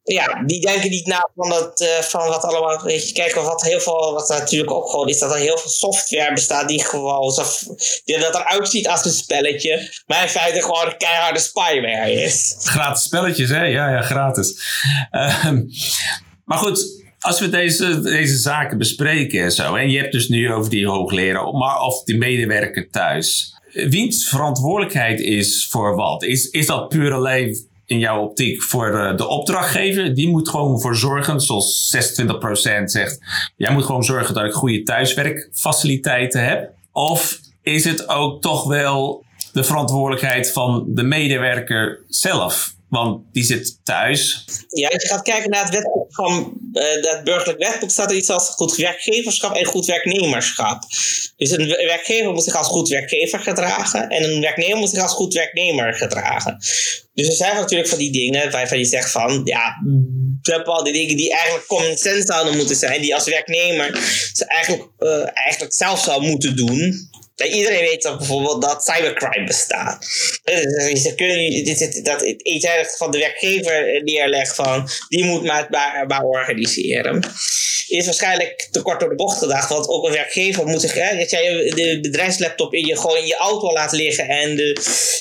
[0.05, 2.83] Ja, die denken niet na van, dat, uh, van wat allemaal.
[2.83, 5.71] Weet je, kijken wat heel veel, wat natuurlijk ook gewoon is, dat er heel veel
[5.71, 7.45] software bestaat die gewoon zo,
[8.05, 12.57] die dat eruit ziet als een spelletje, maar in feite gewoon een keiharde spyware is.
[12.59, 13.65] Gratis spelletjes, hè?
[13.65, 14.61] Ja, ja, gratis.
[15.13, 15.53] Uh,
[16.47, 20.53] maar goed, als we deze, deze zaken bespreken en zo, en je hebt dus nu
[20.53, 23.55] over die hoogleraar, maar of die medewerker thuis.
[23.73, 26.23] Wiens verantwoordelijkheid is voor wat?
[26.23, 27.57] Is, is dat puur alleen
[27.87, 30.15] in jouw optiek voor de, de opdrachtgever?
[30.15, 33.21] Die moet gewoon voor zorgen, zoals 26% zegt.
[33.57, 36.71] Jij moet gewoon zorgen dat ik goede thuiswerkfaciliteiten heb.
[36.93, 42.76] Of is het ook toch wel de verantwoordelijkheid van de medewerker zelf?
[42.89, 44.45] Want die zit thuis.
[44.69, 48.17] Ja, als je gaat kijken naar het wetboek van uh, dat burgerlijk wetboek, staat er
[48.17, 50.83] iets als goed werkgeverschap en goed werknemerschap.
[51.37, 55.13] Dus een werkgever moet zich als goed werkgever gedragen en een werknemer moet zich als
[55.13, 56.57] goed werknemer gedragen.
[57.15, 59.75] Dus er zijn natuurlijk van die dingen waarvan je zegt van, ja,
[60.43, 63.99] bepaalde dingen die eigenlijk common sense zouden moeten zijn, die als werknemer
[64.47, 67.09] eigenlijk, uh, eigenlijk zelf zou moeten doen.
[67.45, 69.99] Iedereen weet dat bijvoorbeeld dat cybercrime bestaat.
[70.45, 75.67] Dus ze kunnen dat van de werkgever neerlegt van die moet maar
[76.07, 77.21] maar organiseren.
[77.89, 81.11] Is waarschijnlijk te kort door de bocht gedacht, want ook een werkgever moet zich, hè,
[81.11, 84.77] jij de bedrijfslaptop in je, gewoon in je auto laat liggen en de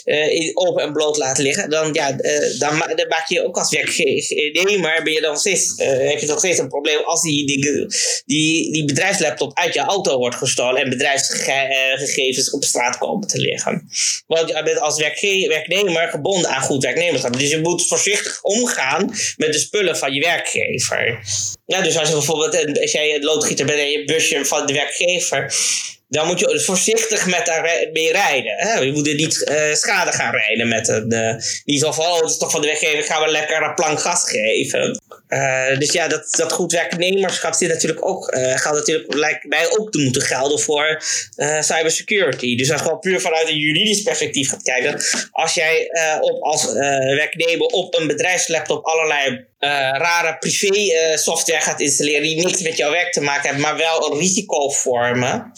[0.06, 3.70] uh, open en bloot laat liggen, dan, ja, uh, dan, dan, maak je ook als
[3.70, 7.88] werknemer, ben je dan steeds, uh, heb je nog steeds een probleem als die, die,
[8.26, 13.40] die, die bedrijfslaptop uit je auto wordt gestolen en bedrijfsgegevens gegevens op straat komen te
[13.40, 13.90] liggen.
[14.28, 14.98] Want je bent als
[15.48, 17.40] werknemer gebonden aan goed werknemerschap.
[17.40, 21.20] Dus je moet voorzichtig omgaan met de spullen van je werkgever.
[21.66, 24.74] Ja, dus als je bijvoorbeeld als jij een loodgieter bent en je busje van de
[24.74, 25.54] werkgever
[26.08, 28.54] dan moet je voorzichtig met daarmee rijden.
[28.58, 28.80] Hè?
[28.80, 32.20] Je moet er niet uh, schade gaan rijden met de, de niet zo van, oh,
[32.20, 35.00] het is toch van de weggever, gaan we lekker een plank gas geven.
[35.30, 39.92] Uh, dus ja, dat, dat goed werknemerschap zit natuurlijk ook, gaat natuurlijk lijkt mij ook
[39.92, 41.04] te moeten gelden voor
[41.60, 42.56] cybersecurity.
[42.56, 45.90] Dus als je gewoon puur vanuit een juridisch perspectief gaat kijken, als jij
[46.22, 46.74] op, als
[47.16, 49.46] werknemer op een bedrijfslaptop allerlei
[49.98, 53.78] rare privé uh, software gaat installeren die niks met jouw werk te maken hebben, maar
[53.78, 55.52] wel een risico vormen,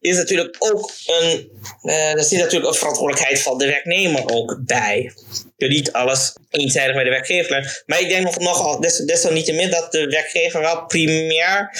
[0.00, 1.50] is natuurlijk ook een,
[1.82, 5.12] uh, er zit natuurlijk een verantwoordelijkheid van de werknemer ook bij.
[5.56, 7.82] Je niet alles eenzijdig bij de werkgever.
[7.86, 11.70] Maar ik denk nog, nogal des, desalniettemin dat de werkgever wel primair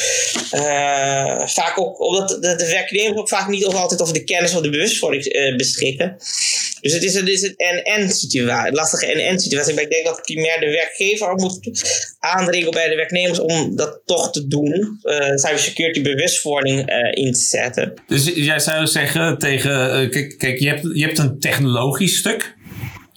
[1.47, 4.71] vaak ook, omdat de, de werknemers ook vaak niet altijd over de kennis of de
[4.71, 6.17] bewustwording beschikken.
[6.81, 9.75] Dus het is een, is een en-en situatie, lastige en-en situatie.
[9.75, 11.59] Maar ik denk dat primair de werkgever moet
[12.19, 15.01] aandringen bij de werknemers om dat toch te doen.
[15.03, 17.95] Uh, cybersecurity bewustwording uh, in te zetten.
[18.07, 22.59] Dus jij zou zeggen tegen, uh, kijk, kijk je, hebt, je hebt een technologisch stuk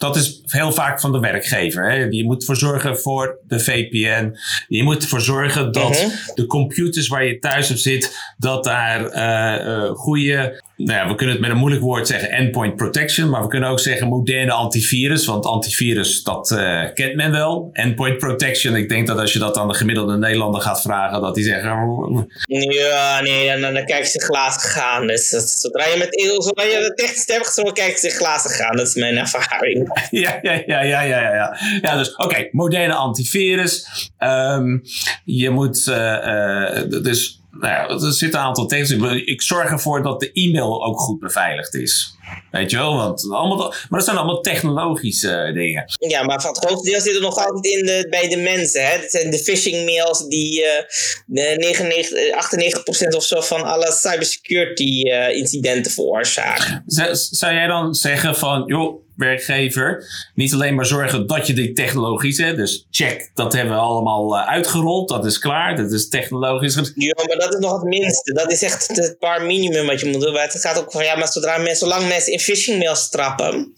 [0.03, 1.91] dat is heel vaak van de werkgever.
[1.91, 1.95] Hè?
[1.95, 4.37] Je moet ervoor zorgen voor de VPN.
[4.67, 6.09] Je moet ervoor zorgen dat mhm.
[6.35, 11.35] de computers waar je thuis op zit, dat daar uh, goede nou ja, we kunnen
[11.35, 15.25] het met een moeilijk woord zeggen endpoint protection, maar we kunnen ook zeggen moderne antivirus,
[15.25, 17.69] want antivirus dat uh, kent men wel.
[17.73, 21.35] Endpoint protection, ik denk dat als je dat aan de gemiddelde Nederlander gaat vragen, dat
[21.35, 22.27] die zeggen...
[22.45, 25.07] Ja, nee, dan, dan kijken ze glazen gaan.
[25.07, 28.75] Dus dat, zodra je met zodra je de technisch hebt kijken ze glazen gaan.
[28.75, 30.01] Dat is mijn ervaring.
[30.09, 31.57] ja, ja, ja, ja, ja, ja.
[31.81, 33.87] Ja, dus oké, moderne antivirus.
[34.19, 34.81] Um,
[35.25, 38.91] je moet uh, uh, dus nou ja, er zitten een aantal tekens
[39.25, 42.17] Ik zorg ervoor dat de e-mail ook goed beveiligd is.
[42.51, 42.95] Weet je wel?
[42.95, 45.83] Want allemaal, maar dat zijn allemaal technologische eh, dingen.
[46.07, 48.87] Ja, maar van het grootste deel zit er nog altijd in de, bij de mensen.
[48.87, 48.99] Hè?
[48.99, 55.29] Dat zijn de phishing mails die uh, 99, 98% of zo van alle cybersecurity uh,
[55.29, 56.83] incidenten veroorzaken.
[57.13, 60.03] zou jij dan zeggen van, joh, werkgever.
[60.35, 62.55] Niet alleen maar zorgen dat je die technologie zet.
[62.55, 65.09] Dus check, dat hebben we allemaal uh, uitgerold.
[65.09, 65.75] Dat is klaar.
[65.75, 66.91] Dat is technologisch.
[66.95, 68.33] Ja, maar dat is nog het minste.
[68.33, 70.35] Dat is echt het paar minimum wat je moet doen.
[70.35, 73.73] het gaat ook van, ja, maar zodra mensen, zolang mensen in phishing mails trappen,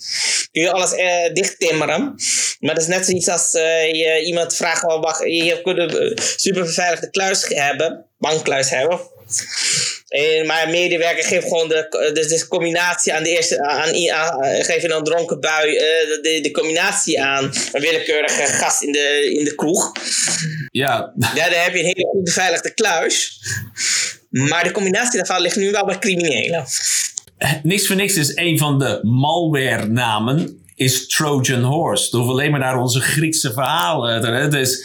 [0.51, 2.15] kun je alles uh, dichttimmeren.
[2.59, 6.17] Maar dat is net zoiets als uh, je iemand vraagt, wel, wacht, je kunt een
[6.35, 8.99] super beveiligde kluis hebben, bankkluis hebben
[10.07, 14.81] en, maar medewerker geeft gewoon de, dus de combinatie aan de eerste, aan, aan, geef
[14.81, 15.79] je een dronken bui uh,
[16.21, 17.43] de, de combinatie aan.
[17.43, 19.91] Een willekeurige gast in de, in de kroeg.
[20.71, 21.13] Ja.
[21.35, 23.39] Ja, dan heb je een hele goed beveiligde kluis.
[24.29, 26.65] Maar de combinatie daarvan ligt nu wel bij criminelen.
[27.63, 32.11] Niks voor niks is een van de malware namen is Trojan Horse.
[32.11, 34.51] We hoeven alleen maar naar onze Griekse verhalen.
[34.51, 34.83] Dus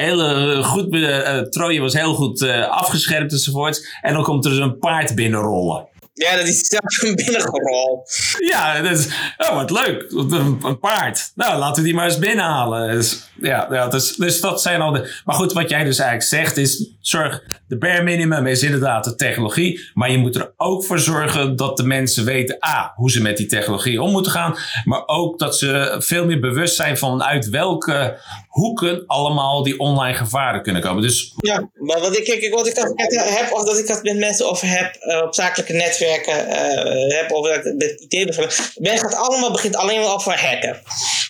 [0.00, 3.88] hele goed, uh, Troje was heel goed uh, afgeschermd enzovoort.
[4.00, 5.88] En dan komt er dus een paard binnenrollen.
[6.14, 8.10] Ja, dat is zelf binnengerold.
[8.38, 10.06] Ja, dat is, oh wat leuk.
[10.10, 11.32] Een, paard.
[11.34, 12.90] Nou, laten we die maar eens binnenhalen.
[12.90, 15.20] Dus, ja, ja dus, dus dat zijn al de...
[15.24, 16.90] Maar goed, wat jij dus eigenlijk zegt is...
[17.00, 19.90] Zorg, de bare minimum is inderdaad de technologie.
[19.94, 22.58] Maar je moet er ook voor zorgen dat de mensen weten...
[22.66, 24.56] A, hoe ze met die technologie om moeten gaan.
[24.84, 30.16] Maar ook dat ze veel meer bewust zijn van uit welke hoeken allemaal die online
[30.16, 31.02] gevaren kunnen komen.
[31.02, 34.48] Dus, ja, maar wat ik, kijk, wat ik heb, of dat ik dat met mensen
[34.50, 39.52] over heb uh, op zakelijke netwerken uh, heb, of dat met ideeën Men gaat allemaal,
[39.52, 40.82] begint alleen maar over hacken.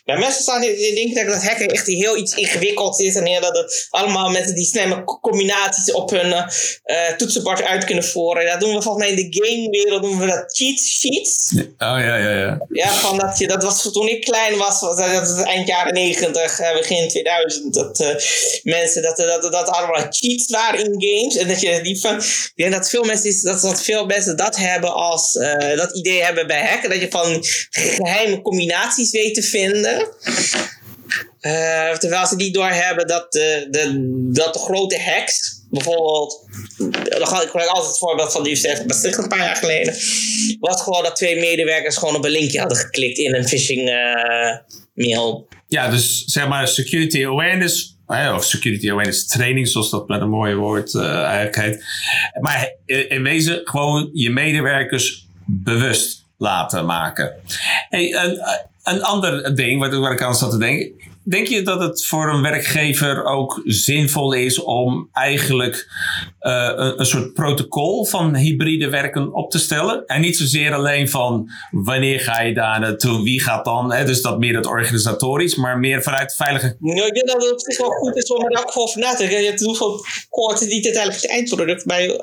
[0.05, 3.87] Bij mensen staan die denken dat hacken echt heel iets ingewikkeld is en dat het
[3.91, 8.47] allemaal met die snelle combinaties op hun uh, toetsenbord uit kunnen voeren.
[8.47, 11.53] Dat doen we volgens mij in de gamewereld, doen we dat cheat sheets.
[11.55, 12.67] Oh ja, ja, ja.
[12.69, 16.61] Ja, van dat, je, dat was toen ik klein was, was dat eind jaren negentig,
[16.73, 18.09] begin 2000, dat uh,
[18.63, 21.37] mensen, dat, dat, dat allemaal cheats waren in games.
[21.37, 24.57] En dat je die van, ik denk dat veel mensen, dat, dat veel mensen dat
[24.57, 29.43] hebben als, uh, dat idee hebben bij hacken, dat je van geheime combinaties weet te
[29.43, 30.09] vinden.
[31.41, 36.49] Uh, terwijl ze niet doorhebben dat de, de, dat de grote hacks, bijvoorbeeld,
[37.05, 39.95] dan ga ik altijd het voorbeeld van de Universiteit Maastricht een paar jaar geleden,
[40.61, 44.57] was gewoon dat twee medewerkers gewoon op een linkje hadden geklikt in een phishing uh,
[44.95, 45.49] mail.
[45.69, 47.99] Ja, dus zeg maar security awareness
[48.37, 51.85] of security awareness training, zoals dat met een mooie woord uh, eigenlijk heet.
[52.41, 57.35] Maar in wezen gewoon je medewerkers bewust laten maken.
[57.91, 58.41] Een,
[58.83, 60.93] een ander ding waar, waar ik aan zat te denken.
[61.31, 65.89] Denk je dat het voor een werkgever ook zinvol is om eigenlijk
[66.41, 70.07] uh, een, soort protocol van hybride werken op te stellen?
[70.07, 74.23] En niet zozeer alleen van wanneer ga je daar naartoe, wie gaat dan, hè, dus
[74.23, 76.77] dat meer het organisatorisch, maar meer vanuit veilige.
[76.81, 79.41] Ik denk dat het wel goed is om er ook over na te denken.
[79.41, 82.19] Je hebt hoeveel koorten niet uiteindelijk het eindproduct bij.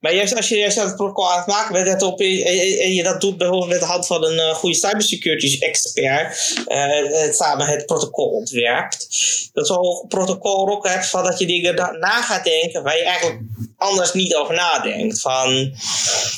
[0.00, 3.02] Maar juist als je juist het protocol aan het maken bent het op, en je
[3.02, 7.86] dat doet bijvoorbeeld met de hand van een uh, goede cybersecurity expert, uh, samen het
[7.96, 9.08] protocol ontwerpt.
[9.52, 13.40] Dat zo'n protocol ook van dat je dingen na gaat denken waar je eigenlijk
[13.76, 15.20] anders niet over nadenkt.
[15.20, 15.72] Van,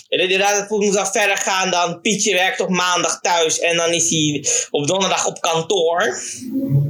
[0.09, 4.11] inderdaad, het moet dan verder gaan dan Pietje werkt op maandag thuis en dan is
[4.11, 6.19] hij op donderdag op kantoor.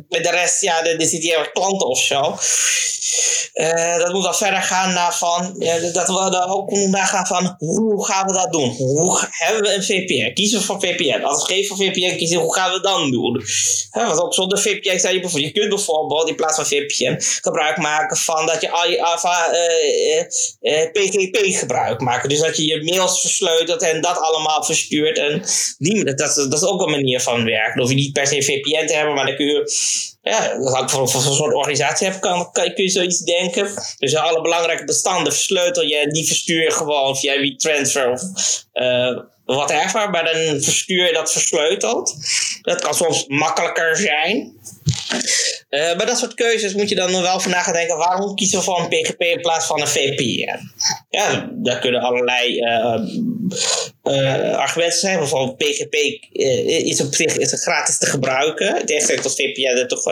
[0.09, 2.38] Met de rest, ja, er zit hier klanten of zo.
[3.59, 7.27] Uh, dat moet dan verder gaan naar van, ja, dat we dan ook moeten gaan
[7.27, 8.71] van hoe gaan we dat doen?
[8.71, 10.33] Hoe hebben we een VPN?
[10.33, 11.23] Kiezen we voor VPN?
[11.23, 13.44] Als we geen voor VPN kiezen, hoe gaan we dan doen?
[13.90, 17.77] Want ook zonder VPN zei je bijvoorbeeld, je kunt bijvoorbeeld in plaats van VPN gebruik
[17.77, 22.29] maken van dat je al je uh, uh, PGP gebruik maken.
[22.29, 25.18] Dus dat je je mails versleutelt en dat allemaal verstuurt.
[25.18, 25.42] En
[26.05, 27.73] dat, dat, is ook een manier van werken.
[27.73, 29.73] Dan hoef je niet per se VPN te hebben, maar dan kun je
[30.29, 33.71] ja, dat voor, voor, soort organisatie hebt, kan, kan, kun je zoiets denken.
[33.99, 38.23] Dus alle belangrijke bestanden versleutel je die verstuur je gewoon via WeTransfer of
[38.75, 40.11] uh, whatever.
[40.11, 42.17] Maar dan verstuur je dat versleuteld.
[42.62, 44.57] Dat kan soms makkelijker zijn.
[45.70, 47.96] Uh, maar dat soort keuzes moet je dan wel vandaag gaan denken.
[47.96, 50.61] Waarom kiezen we voor een PGP in plaats van een VPN?
[51.11, 53.01] Ja, daar kunnen allerlei uh,
[54.05, 55.18] uh, argumenten zijn.
[55.18, 55.94] Bijvoorbeeld PGP
[56.33, 58.87] is op zich is gratis te gebruiken.
[58.87, 60.03] Tegenstelling tot VPN dat toch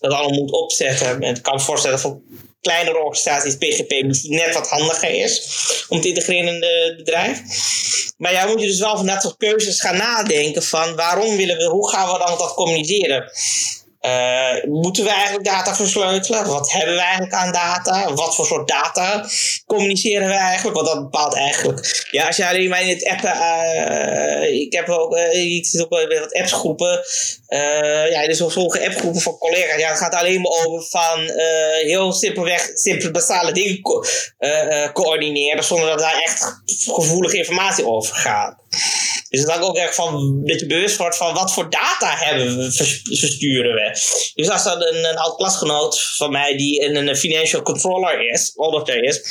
[0.00, 1.22] dat allemaal moet opzetten.
[1.22, 2.20] En ik kan me voorstellen voor
[2.60, 3.90] kleinere organisaties PGP
[4.28, 5.42] net wat handiger is
[5.88, 7.40] om te integreren in het bedrijf.
[8.16, 11.56] Maar ja, moet je dus wel van dat soort keuzes gaan nadenken van waarom willen
[11.56, 13.30] we, hoe gaan we dan dat communiceren?
[14.04, 16.46] Uh, moeten we eigenlijk data versleutelen?
[16.46, 18.14] Wat hebben we eigenlijk aan data?
[18.14, 19.28] Wat voor soort data
[19.66, 20.76] communiceren we eigenlijk?
[20.76, 22.06] Want dat bepaalt eigenlijk.
[22.10, 23.36] Ja, als je alleen maar in het appen.
[23.36, 25.16] Uh, ik heb ook.
[25.16, 27.00] Uh, ik zit ook bij wat appsgroepen.
[28.10, 29.80] ja, er zijn sommige appgroepen van collega's.
[29.80, 31.20] Ja, het gaat alleen maar over van
[31.82, 34.04] heel simpelweg, simpele basale dingen co
[34.92, 35.64] coördineren.
[35.64, 38.56] Zonder dat daar echt gevoelige informatie over gaat.
[39.34, 42.56] Dus het hangt ook echt van dat je bewust wordt van wat voor data hebben
[42.56, 42.72] we,
[43.18, 43.90] versturen we.
[44.34, 48.52] Dus als dat een, een oud klasgenoot van mij die een, een financial controller is,
[48.56, 49.22] auditor is,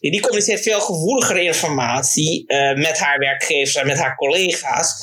[0.00, 4.94] die, die communiceert veel gevoeligere informatie uh, met haar werkgevers en met haar collega's.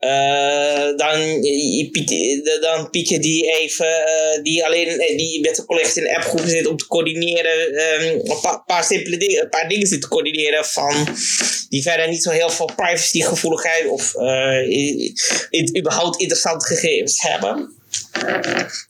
[0.00, 1.40] Uh, dan,
[2.90, 6.76] Pietje die even, uh, die alleen die met de collega's in de appgroep zit om
[6.76, 11.06] te coördineren, um, een paar, simpele dingen, een paar dingen zit te coördineren van
[11.68, 14.14] die verder niet zo heel veel privacygevoeligheid of
[15.76, 17.79] überhaupt interessante gegevens hebben.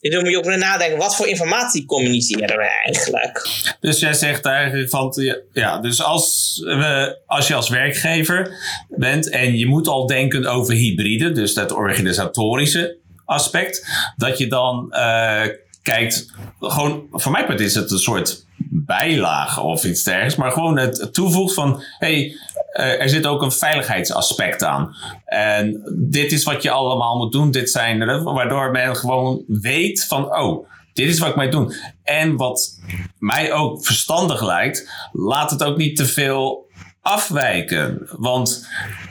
[0.00, 3.48] Dus dan moet je ook nadenken, wat voor informatie communiceren we eigenlijk?
[3.80, 5.14] Dus jij zegt eigenlijk van,
[5.52, 8.52] ja, dus als, we, als je als werkgever
[8.88, 13.86] bent en je moet al denken over hybride, dus dat organisatorische aspect,
[14.16, 15.42] dat je dan uh,
[15.82, 21.08] kijkt, gewoon, voor mij is het een soort bijlage of iets dergelijks, maar gewoon het
[21.12, 22.36] toevoegt van, hey,
[22.72, 24.96] er zit ook een veiligheidsaspect aan.
[25.24, 27.50] En dit is wat je allemaal moet doen.
[27.50, 31.72] Dit zijn er, waardoor men gewoon weet van, oh, dit is wat ik moet doen.
[32.02, 32.80] En wat
[33.18, 36.68] mij ook verstandig lijkt, laat het ook niet te veel
[37.02, 38.08] afwijken.
[38.16, 38.68] Want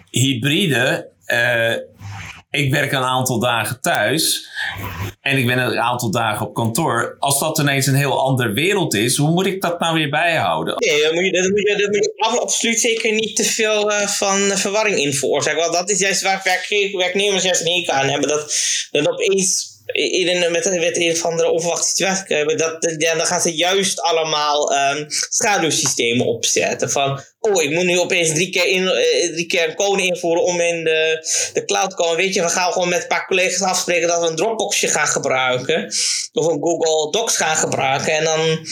[0.09, 1.73] hybride, uh,
[2.51, 4.47] ik werk een aantal dagen thuis
[5.21, 7.15] en ik ben een aantal dagen op kantoor.
[7.19, 10.75] Als dat ineens een heel andere wereld is, hoe moet ik dat nou weer bijhouden?
[10.77, 13.91] Nee, dan moet je, dan moet je, dan moet je absoluut zeker niet te veel
[13.91, 15.59] uh, van verwarring in veroorzaken.
[15.59, 16.41] Want dat is juist waar
[16.91, 18.29] werknemers juist een aan hebben.
[18.29, 18.53] Dat,
[18.91, 19.68] dat opeens
[20.49, 26.25] met, een of andere onverwachte situatie dat, ja, dan gaan ze juist allemaal um, schaduwsystemen
[26.25, 26.91] opzetten.
[26.91, 30.43] Van, oh, ik moet nu opeens drie keer, in, uh, drie keer een code invoeren
[30.43, 32.17] om in de, de cloud te komen.
[32.17, 35.07] Weet je, we gaan gewoon met een paar collega's afspreken dat we een Dropboxje gaan
[35.07, 35.85] gebruiken.
[36.33, 38.13] Of een Google Docs gaan gebruiken.
[38.13, 38.67] En dan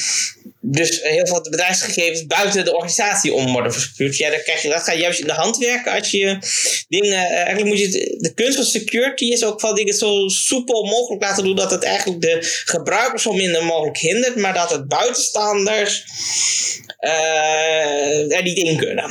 [0.69, 4.17] dus heel veel bedrijfsgegevens buiten de organisatie om worden verstuurd.
[4.17, 6.37] Ja, dan krijg je, dat gaat juist in de hand werken als je
[6.87, 7.11] dingen.
[7.11, 8.17] Uh, eigenlijk moet je.
[8.19, 11.83] De kunst van security is ook van dingen zo soepel mogelijk laten doen dat het
[11.83, 16.03] eigenlijk de gebruikers zo minder mogelijk hindert, maar dat het buitenstaanders
[16.99, 19.09] uh, er niet in kunnen.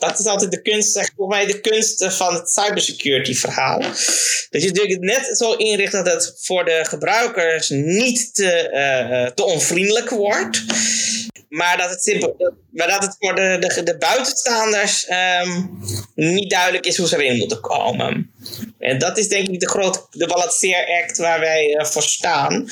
[0.00, 3.78] Dat is altijd de kunst, zeg voor mij, de kunst van het cybersecurity verhaal.
[4.50, 9.44] Dat je natuurlijk net zo inricht dat het voor de gebruikers niet te, uh, te
[9.44, 10.62] onvriendelijk wordt.
[11.48, 15.64] Maar dat het, simpel, dat het voor de, de, de buitenstaanders ehm,
[16.14, 18.30] niet duidelijk is hoe ze erin moeten komen.
[18.78, 22.68] En dat is denk ik de grote de balanceeract waar wij voor staan.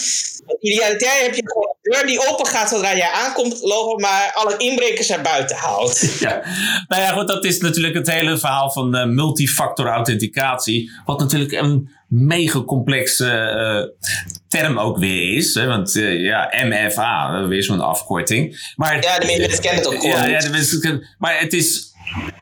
[0.60, 5.10] Idealitair heb je gewoon deur die open gaat zodra jij aankomt lopen, maar alle inbrekers
[5.10, 6.06] er buiten houdt.
[6.18, 6.42] Ja,
[6.88, 10.90] nou ja, goed, dat is natuurlijk het hele verhaal van uh, multifactor authenticatie.
[11.04, 14.08] Wat natuurlijk een mega complexe uh,
[14.48, 15.54] term ook weer is.
[15.54, 15.66] Hè?
[15.66, 18.72] Want uh, ja, MFA, weer zo'n afkorting.
[18.76, 21.87] Maar, ja, de mensen kennen het ook ja, ja, de mensen Maar het is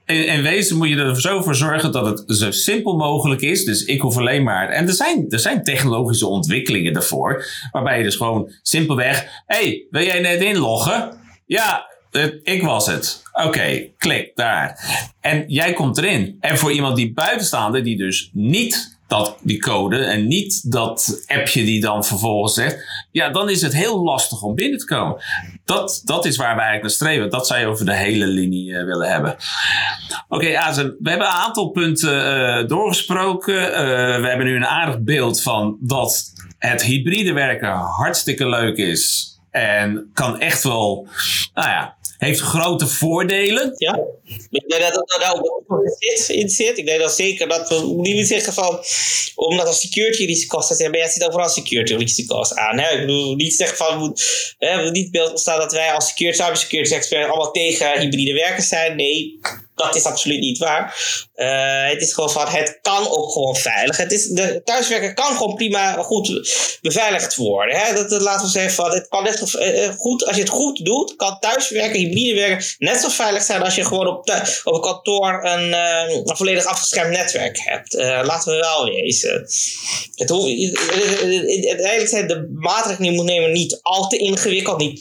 [0.07, 3.65] in, wezen moet je er zo voor zorgen dat het zo simpel mogelijk is.
[3.65, 4.69] Dus ik hoef alleen maar.
[4.69, 7.45] En er zijn, er zijn technologische ontwikkelingen daarvoor.
[7.73, 9.27] Waarbij je dus gewoon simpelweg.
[9.47, 11.17] hey, wil jij net inloggen?
[11.47, 11.87] Ja,
[12.43, 13.23] ik was het.
[13.33, 14.81] Oké, klik daar.
[15.21, 16.37] En jij komt erin.
[16.41, 21.65] En voor iemand die buitenstaande, die dus niet dat, die code en niet dat appje
[21.65, 25.17] die dan vervolgens zegt, ja, dan is het heel lastig om binnen te komen.
[25.67, 27.31] Dat, dat is waar wij eigenlijk naar streven.
[27.31, 29.37] Dat zou je over de hele linie uh, willen hebben.
[30.29, 33.55] Oké, we hebben een aantal punten uh, doorgesproken.
[33.55, 33.77] Uh,
[34.21, 39.35] we hebben nu een aardig beeld van dat het hybride werken hartstikke leuk is.
[39.51, 41.09] En kan echt wel,
[41.55, 43.73] nou ja, heeft grote voordelen.
[43.77, 44.01] Ja,
[44.51, 45.85] ik denk dat het daar ook
[46.27, 46.79] in zit.
[46.79, 48.81] Ik denk dat zeker dat we niet zeggen van,
[49.35, 52.79] omdat er security risico's zijn, maar jij ziet overal security risico's aan.
[52.79, 54.17] Ik bedoel, niet zeggen van,
[54.59, 58.97] hè, niet beeld ontstaan dat wij als security, cybersecurity experts allemaal tegen hybride werkers zijn.
[58.97, 59.41] Nee,
[59.77, 60.85] dat is absoluut niet waar.
[61.37, 63.97] Uh, het is gewoon van, het kan ook gewoon veilig.
[63.97, 66.29] Het is, de thuiswerken kan gewoon prima goed
[66.83, 67.77] beveiligd worden.
[67.77, 67.95] Hè?
[67.95, 71.17] Dat, laten we zeggen van, het kan net uh, goed, als je het goed doet,
[71.17, 74.31] kan thuiswerken, hybride werken net zo veilig zijn als je gewoon op,
[74.65, 77.93] op een kantoor een, uh, een volledig afgeschermd netwerk hebt.
[78.27, 79.47] laten we wel wezen.
[80.15, 85.01] Het, eigenlijk zijn de maatregelen die je moet nemen niet al te ingewikkeld, niet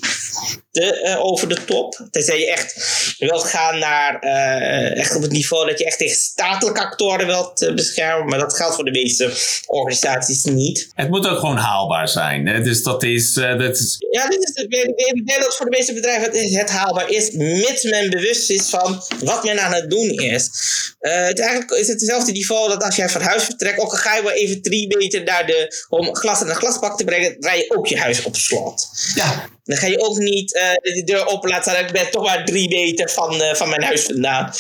[0.72, 2.08] te over de top.
[2.12, 2.76] Tenzij je echt
[3.18, 7.62] wilt gaan naar uh, echt op het niveau dat je echt tegen statelijke actoren wilt
[7.62, 8.26] uh, beschermen.
[8.26, 9.32] Maar dat geldt voor de meeste
[9.66, 10.90] organisaties niet.
[10.94, 12.48] Het moet ook gewoon haalbaar zijn.
[12.48, 12.62] Hè?
[12.62, 13.96] Dus dat is, dat is.
[14.10, 14.64] Ja, dit is,
[14.96, 18.70] ik denk dat voor de meeste bedrijven het, het haalbaar is, mits men bewust is
[18.70, 20.50] van wat men aan het doen is.
[21.00, 24.16] het eigenlijk is het hetzelfde niveau dat als jij van huis vertrekt, ook al ga
[24.16, 27.60] je wel even drie meter naar de, om glas in een glasbak te brengen, draai
[27.60, 28.90] je ook je huis op slot.
[29.16, 29.54] Ja.
[29.66, 31.86] Dan ga je ook niet uh, de deur open laten staan.
[31.86, 34.54] Ik ben toch maar drie meter van, uh, van mijn huis vandaan.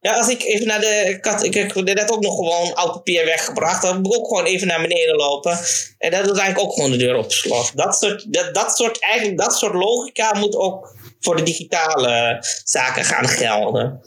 [0.00, 1.04] Ja, als ik even naar de.
[1.08, 3.82] Ik, had, ik heb net ook nog gewoon oud papier weggebracht.
[3.82, 5.58] Dan moet ik ook gewoon even naar beneden lopen.
[5.98, 7.72] En dat doet eigenlijk ook gewoon de deur op slot.
[7.74, 13.04] Dat soort, dat, dat soort, eigenlijk, dat soort logica moet ook voor de digitale zaken
[13.04, 14.00] gaan gelden.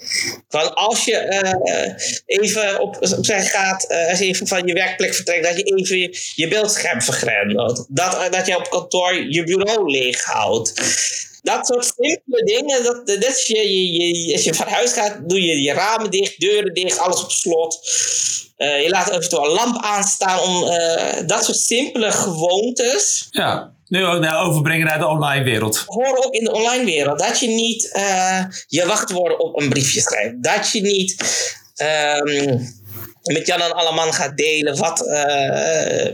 [0.49, 1.93] Want als je uh,
[2.26, 6.18] even op, op zijn gaat, als je even van je werkplek vertrekt, dat je even
[6.36, 7.86] je beeldscherm vergrendelt.
[7.89, 10.74] Dat, dat je op kantoor je bureau leeg houdt.
[11.43, 15.30] Dat soort simpele dingen, dat, dat is je, je, je, als je van huis gaat,
[15.30, 17.80] doe je je ramen dicht, deuren dicht, alles op slot.
[18.57, 20.66] Uh, je laat eventueel een lamp aanstaan om
[21.28, 23.28] dat soort simpele gewoontes.
[23.30, 25.83] Ja nu ook naar overbrengen naar de online wereld.
[25.85, 30.01] Horen ook in de online wereld dat je niet uh, je wachtwoorden op een briefje
[30.01, 30.43] schrijft.
[30.43, 31.15] Dat je niet
[32.25, 32.59] um,
[33.23, 36.05] met Jan en Alleman gaat delen wat, uh,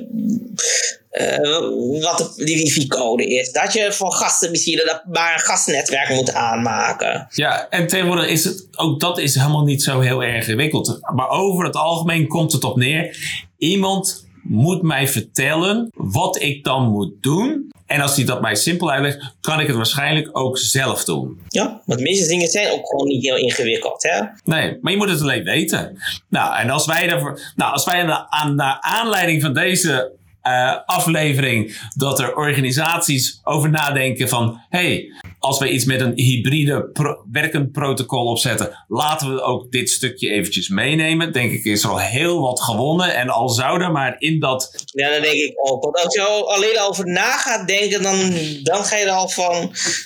[1.11, 3.51] uh, wat de wifi-code is.
[3.51, 7.27] Dat je voor gasten misschien dat maar een gastnetwerk moet aanmaken.
[7.29, 10.99] Ja, en tegenwoordig is het ook dat is helemaal niet zo heel erg ingewikkeld.
[11.15, 13.17] Maar over het algemeen komt het op neer.
[13.57, 17.71] Iemand moet mij vertellen wat ik dan moet doen.
[17.85, 21.39] En als hij dat mij simpel uitlegt, kan ik het waarschijnlijk ook zelf doen.
[21.47, 24.03] Ja, want de meeste dingen zijn ook gewoon niet heel ingewikkeld.
[24.03, 24.21] Hè?
[24.43, 25.97] Nee, maar je moet het alleen weten.
[26.29, 30.11] Nou, en als wij, daarvoor, nou, als wij aan, naar aanleiding van deze
[30.47, 35.13] uh, aflevering dat er organisaties over nadenken van hey,
[35.47, 40.29] als we iets met een hybride pro werkend protocol opzetten, laten we ook dit stukje
[40.29, 41.33] eventjes meenemen.
[41.33, 43.15] Denk ik is er al heel wat gewonnen.
[43.15, 44.85] En al zou er maar in dat.
[44.85, 45.83] Ja, dat denk ik ook.
[45.83, 48.33] Want als je alleen over na gaat denken, dan,
[48.63, 49.53] dan ga je er al van.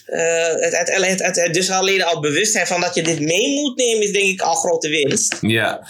[0.08, 4.04] Uh, het, het, het, dus alleen al bewustzijn van dat je dit mee moet nemen,
[4.04, 5.38] is denk ik al grote winst.
[5.42, 5.88] Ja.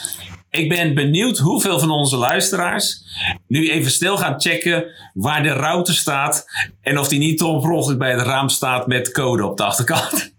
[0.51, 3.03] Ik ben benieuwd hoeveel van onze luisteraars
[3.47, 6.45] nu even stil gaan checken waar de router staat
[6.81, 10.33] en of die niet ongelooflijk bij het raam staat met code op de achterkant.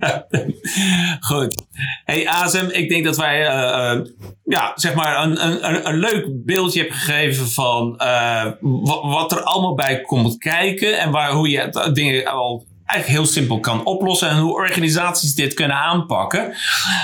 [1.28, 1.64] Goed.
[2.04, 4.06] Hey Azem, ik denk dat wij uh, uh,
[4.44, 8.44] ja, zeg maar een, een, een leuk beeldje hebben gegeven van uh,
[9.02, 13.60] wat er allemaal bij komt kijken en waar, hoe je dingen al eigenlijk heel simpel
[13.60, 16.54] kan oplossen en hoe organisaties dit kunnen aanpakken.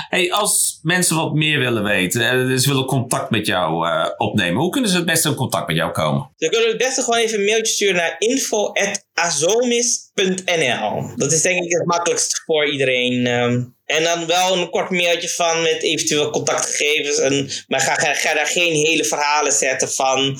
[0.09, 4.61] Hey, als mensen wat meer willen weten, en ze willen contact met jou uh, opnemen,
[4.61, 6.31] hoe kunnen ze het beste in contact met jou komen?
[6.37, 11.11] Ze kunnen het beste gewoon even een mailtje sturen naar info.azomis.nl.
[11.15, 13.27] Dat is denk ik het makkelijkst voor iedereen.
[13.27, 17.17] Um, en dan wel een kort mailtje van met eventueel contactgegevens.
[17.17, 20.39] En, maar ga daar geen hele verhalen zetten van.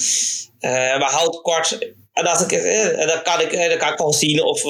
[0.60, 1.78] Uh, maar houd kort
[2.16, 4.64] en als ik, eh, dan, kan ik, eh, dan kan ik wel zien of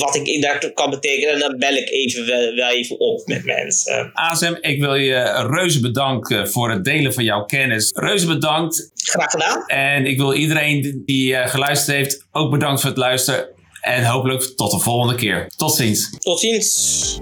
[0.00, 1.34] wat ik daartoe kan betekenen.
[1.34, 2.26] En dan bel ik even
[2.56, 4.10] wel, even op met mensen.
[4.12, 7.90] Azem, ik wil je reuze bedanken voor het delen van jouw kennis.
[7.94, 8.90] Reuze bedankt.
[8.94, 9.66] Graag gedaan.
[9.66, 13.48] En ik wil iedereen die geluisterd heeft ook bedankt voor het luisteren.
[13.80, 15.46] En hopelijk tot de volgende keer.
[15.56, 16.16] Tot ziens.
[16.18, 17.20] Tot ziens.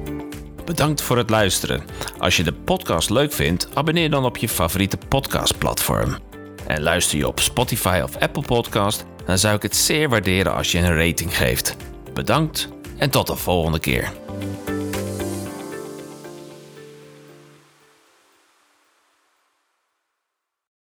[0.65, 1.83] Bedankt voor het luisteren.
[2.19, 6.19] Als je de podcast leuk vindt, abonneer dan op je favoriete podcastplatform.
[6.67, 10.73] En luister je op Spotify of Apple Podcast dan zou ik het zeer waarderen als
[10.73, 11.77] je een rating geeft.
[12.15, 14.13] Bedankt en tot de volgende keer.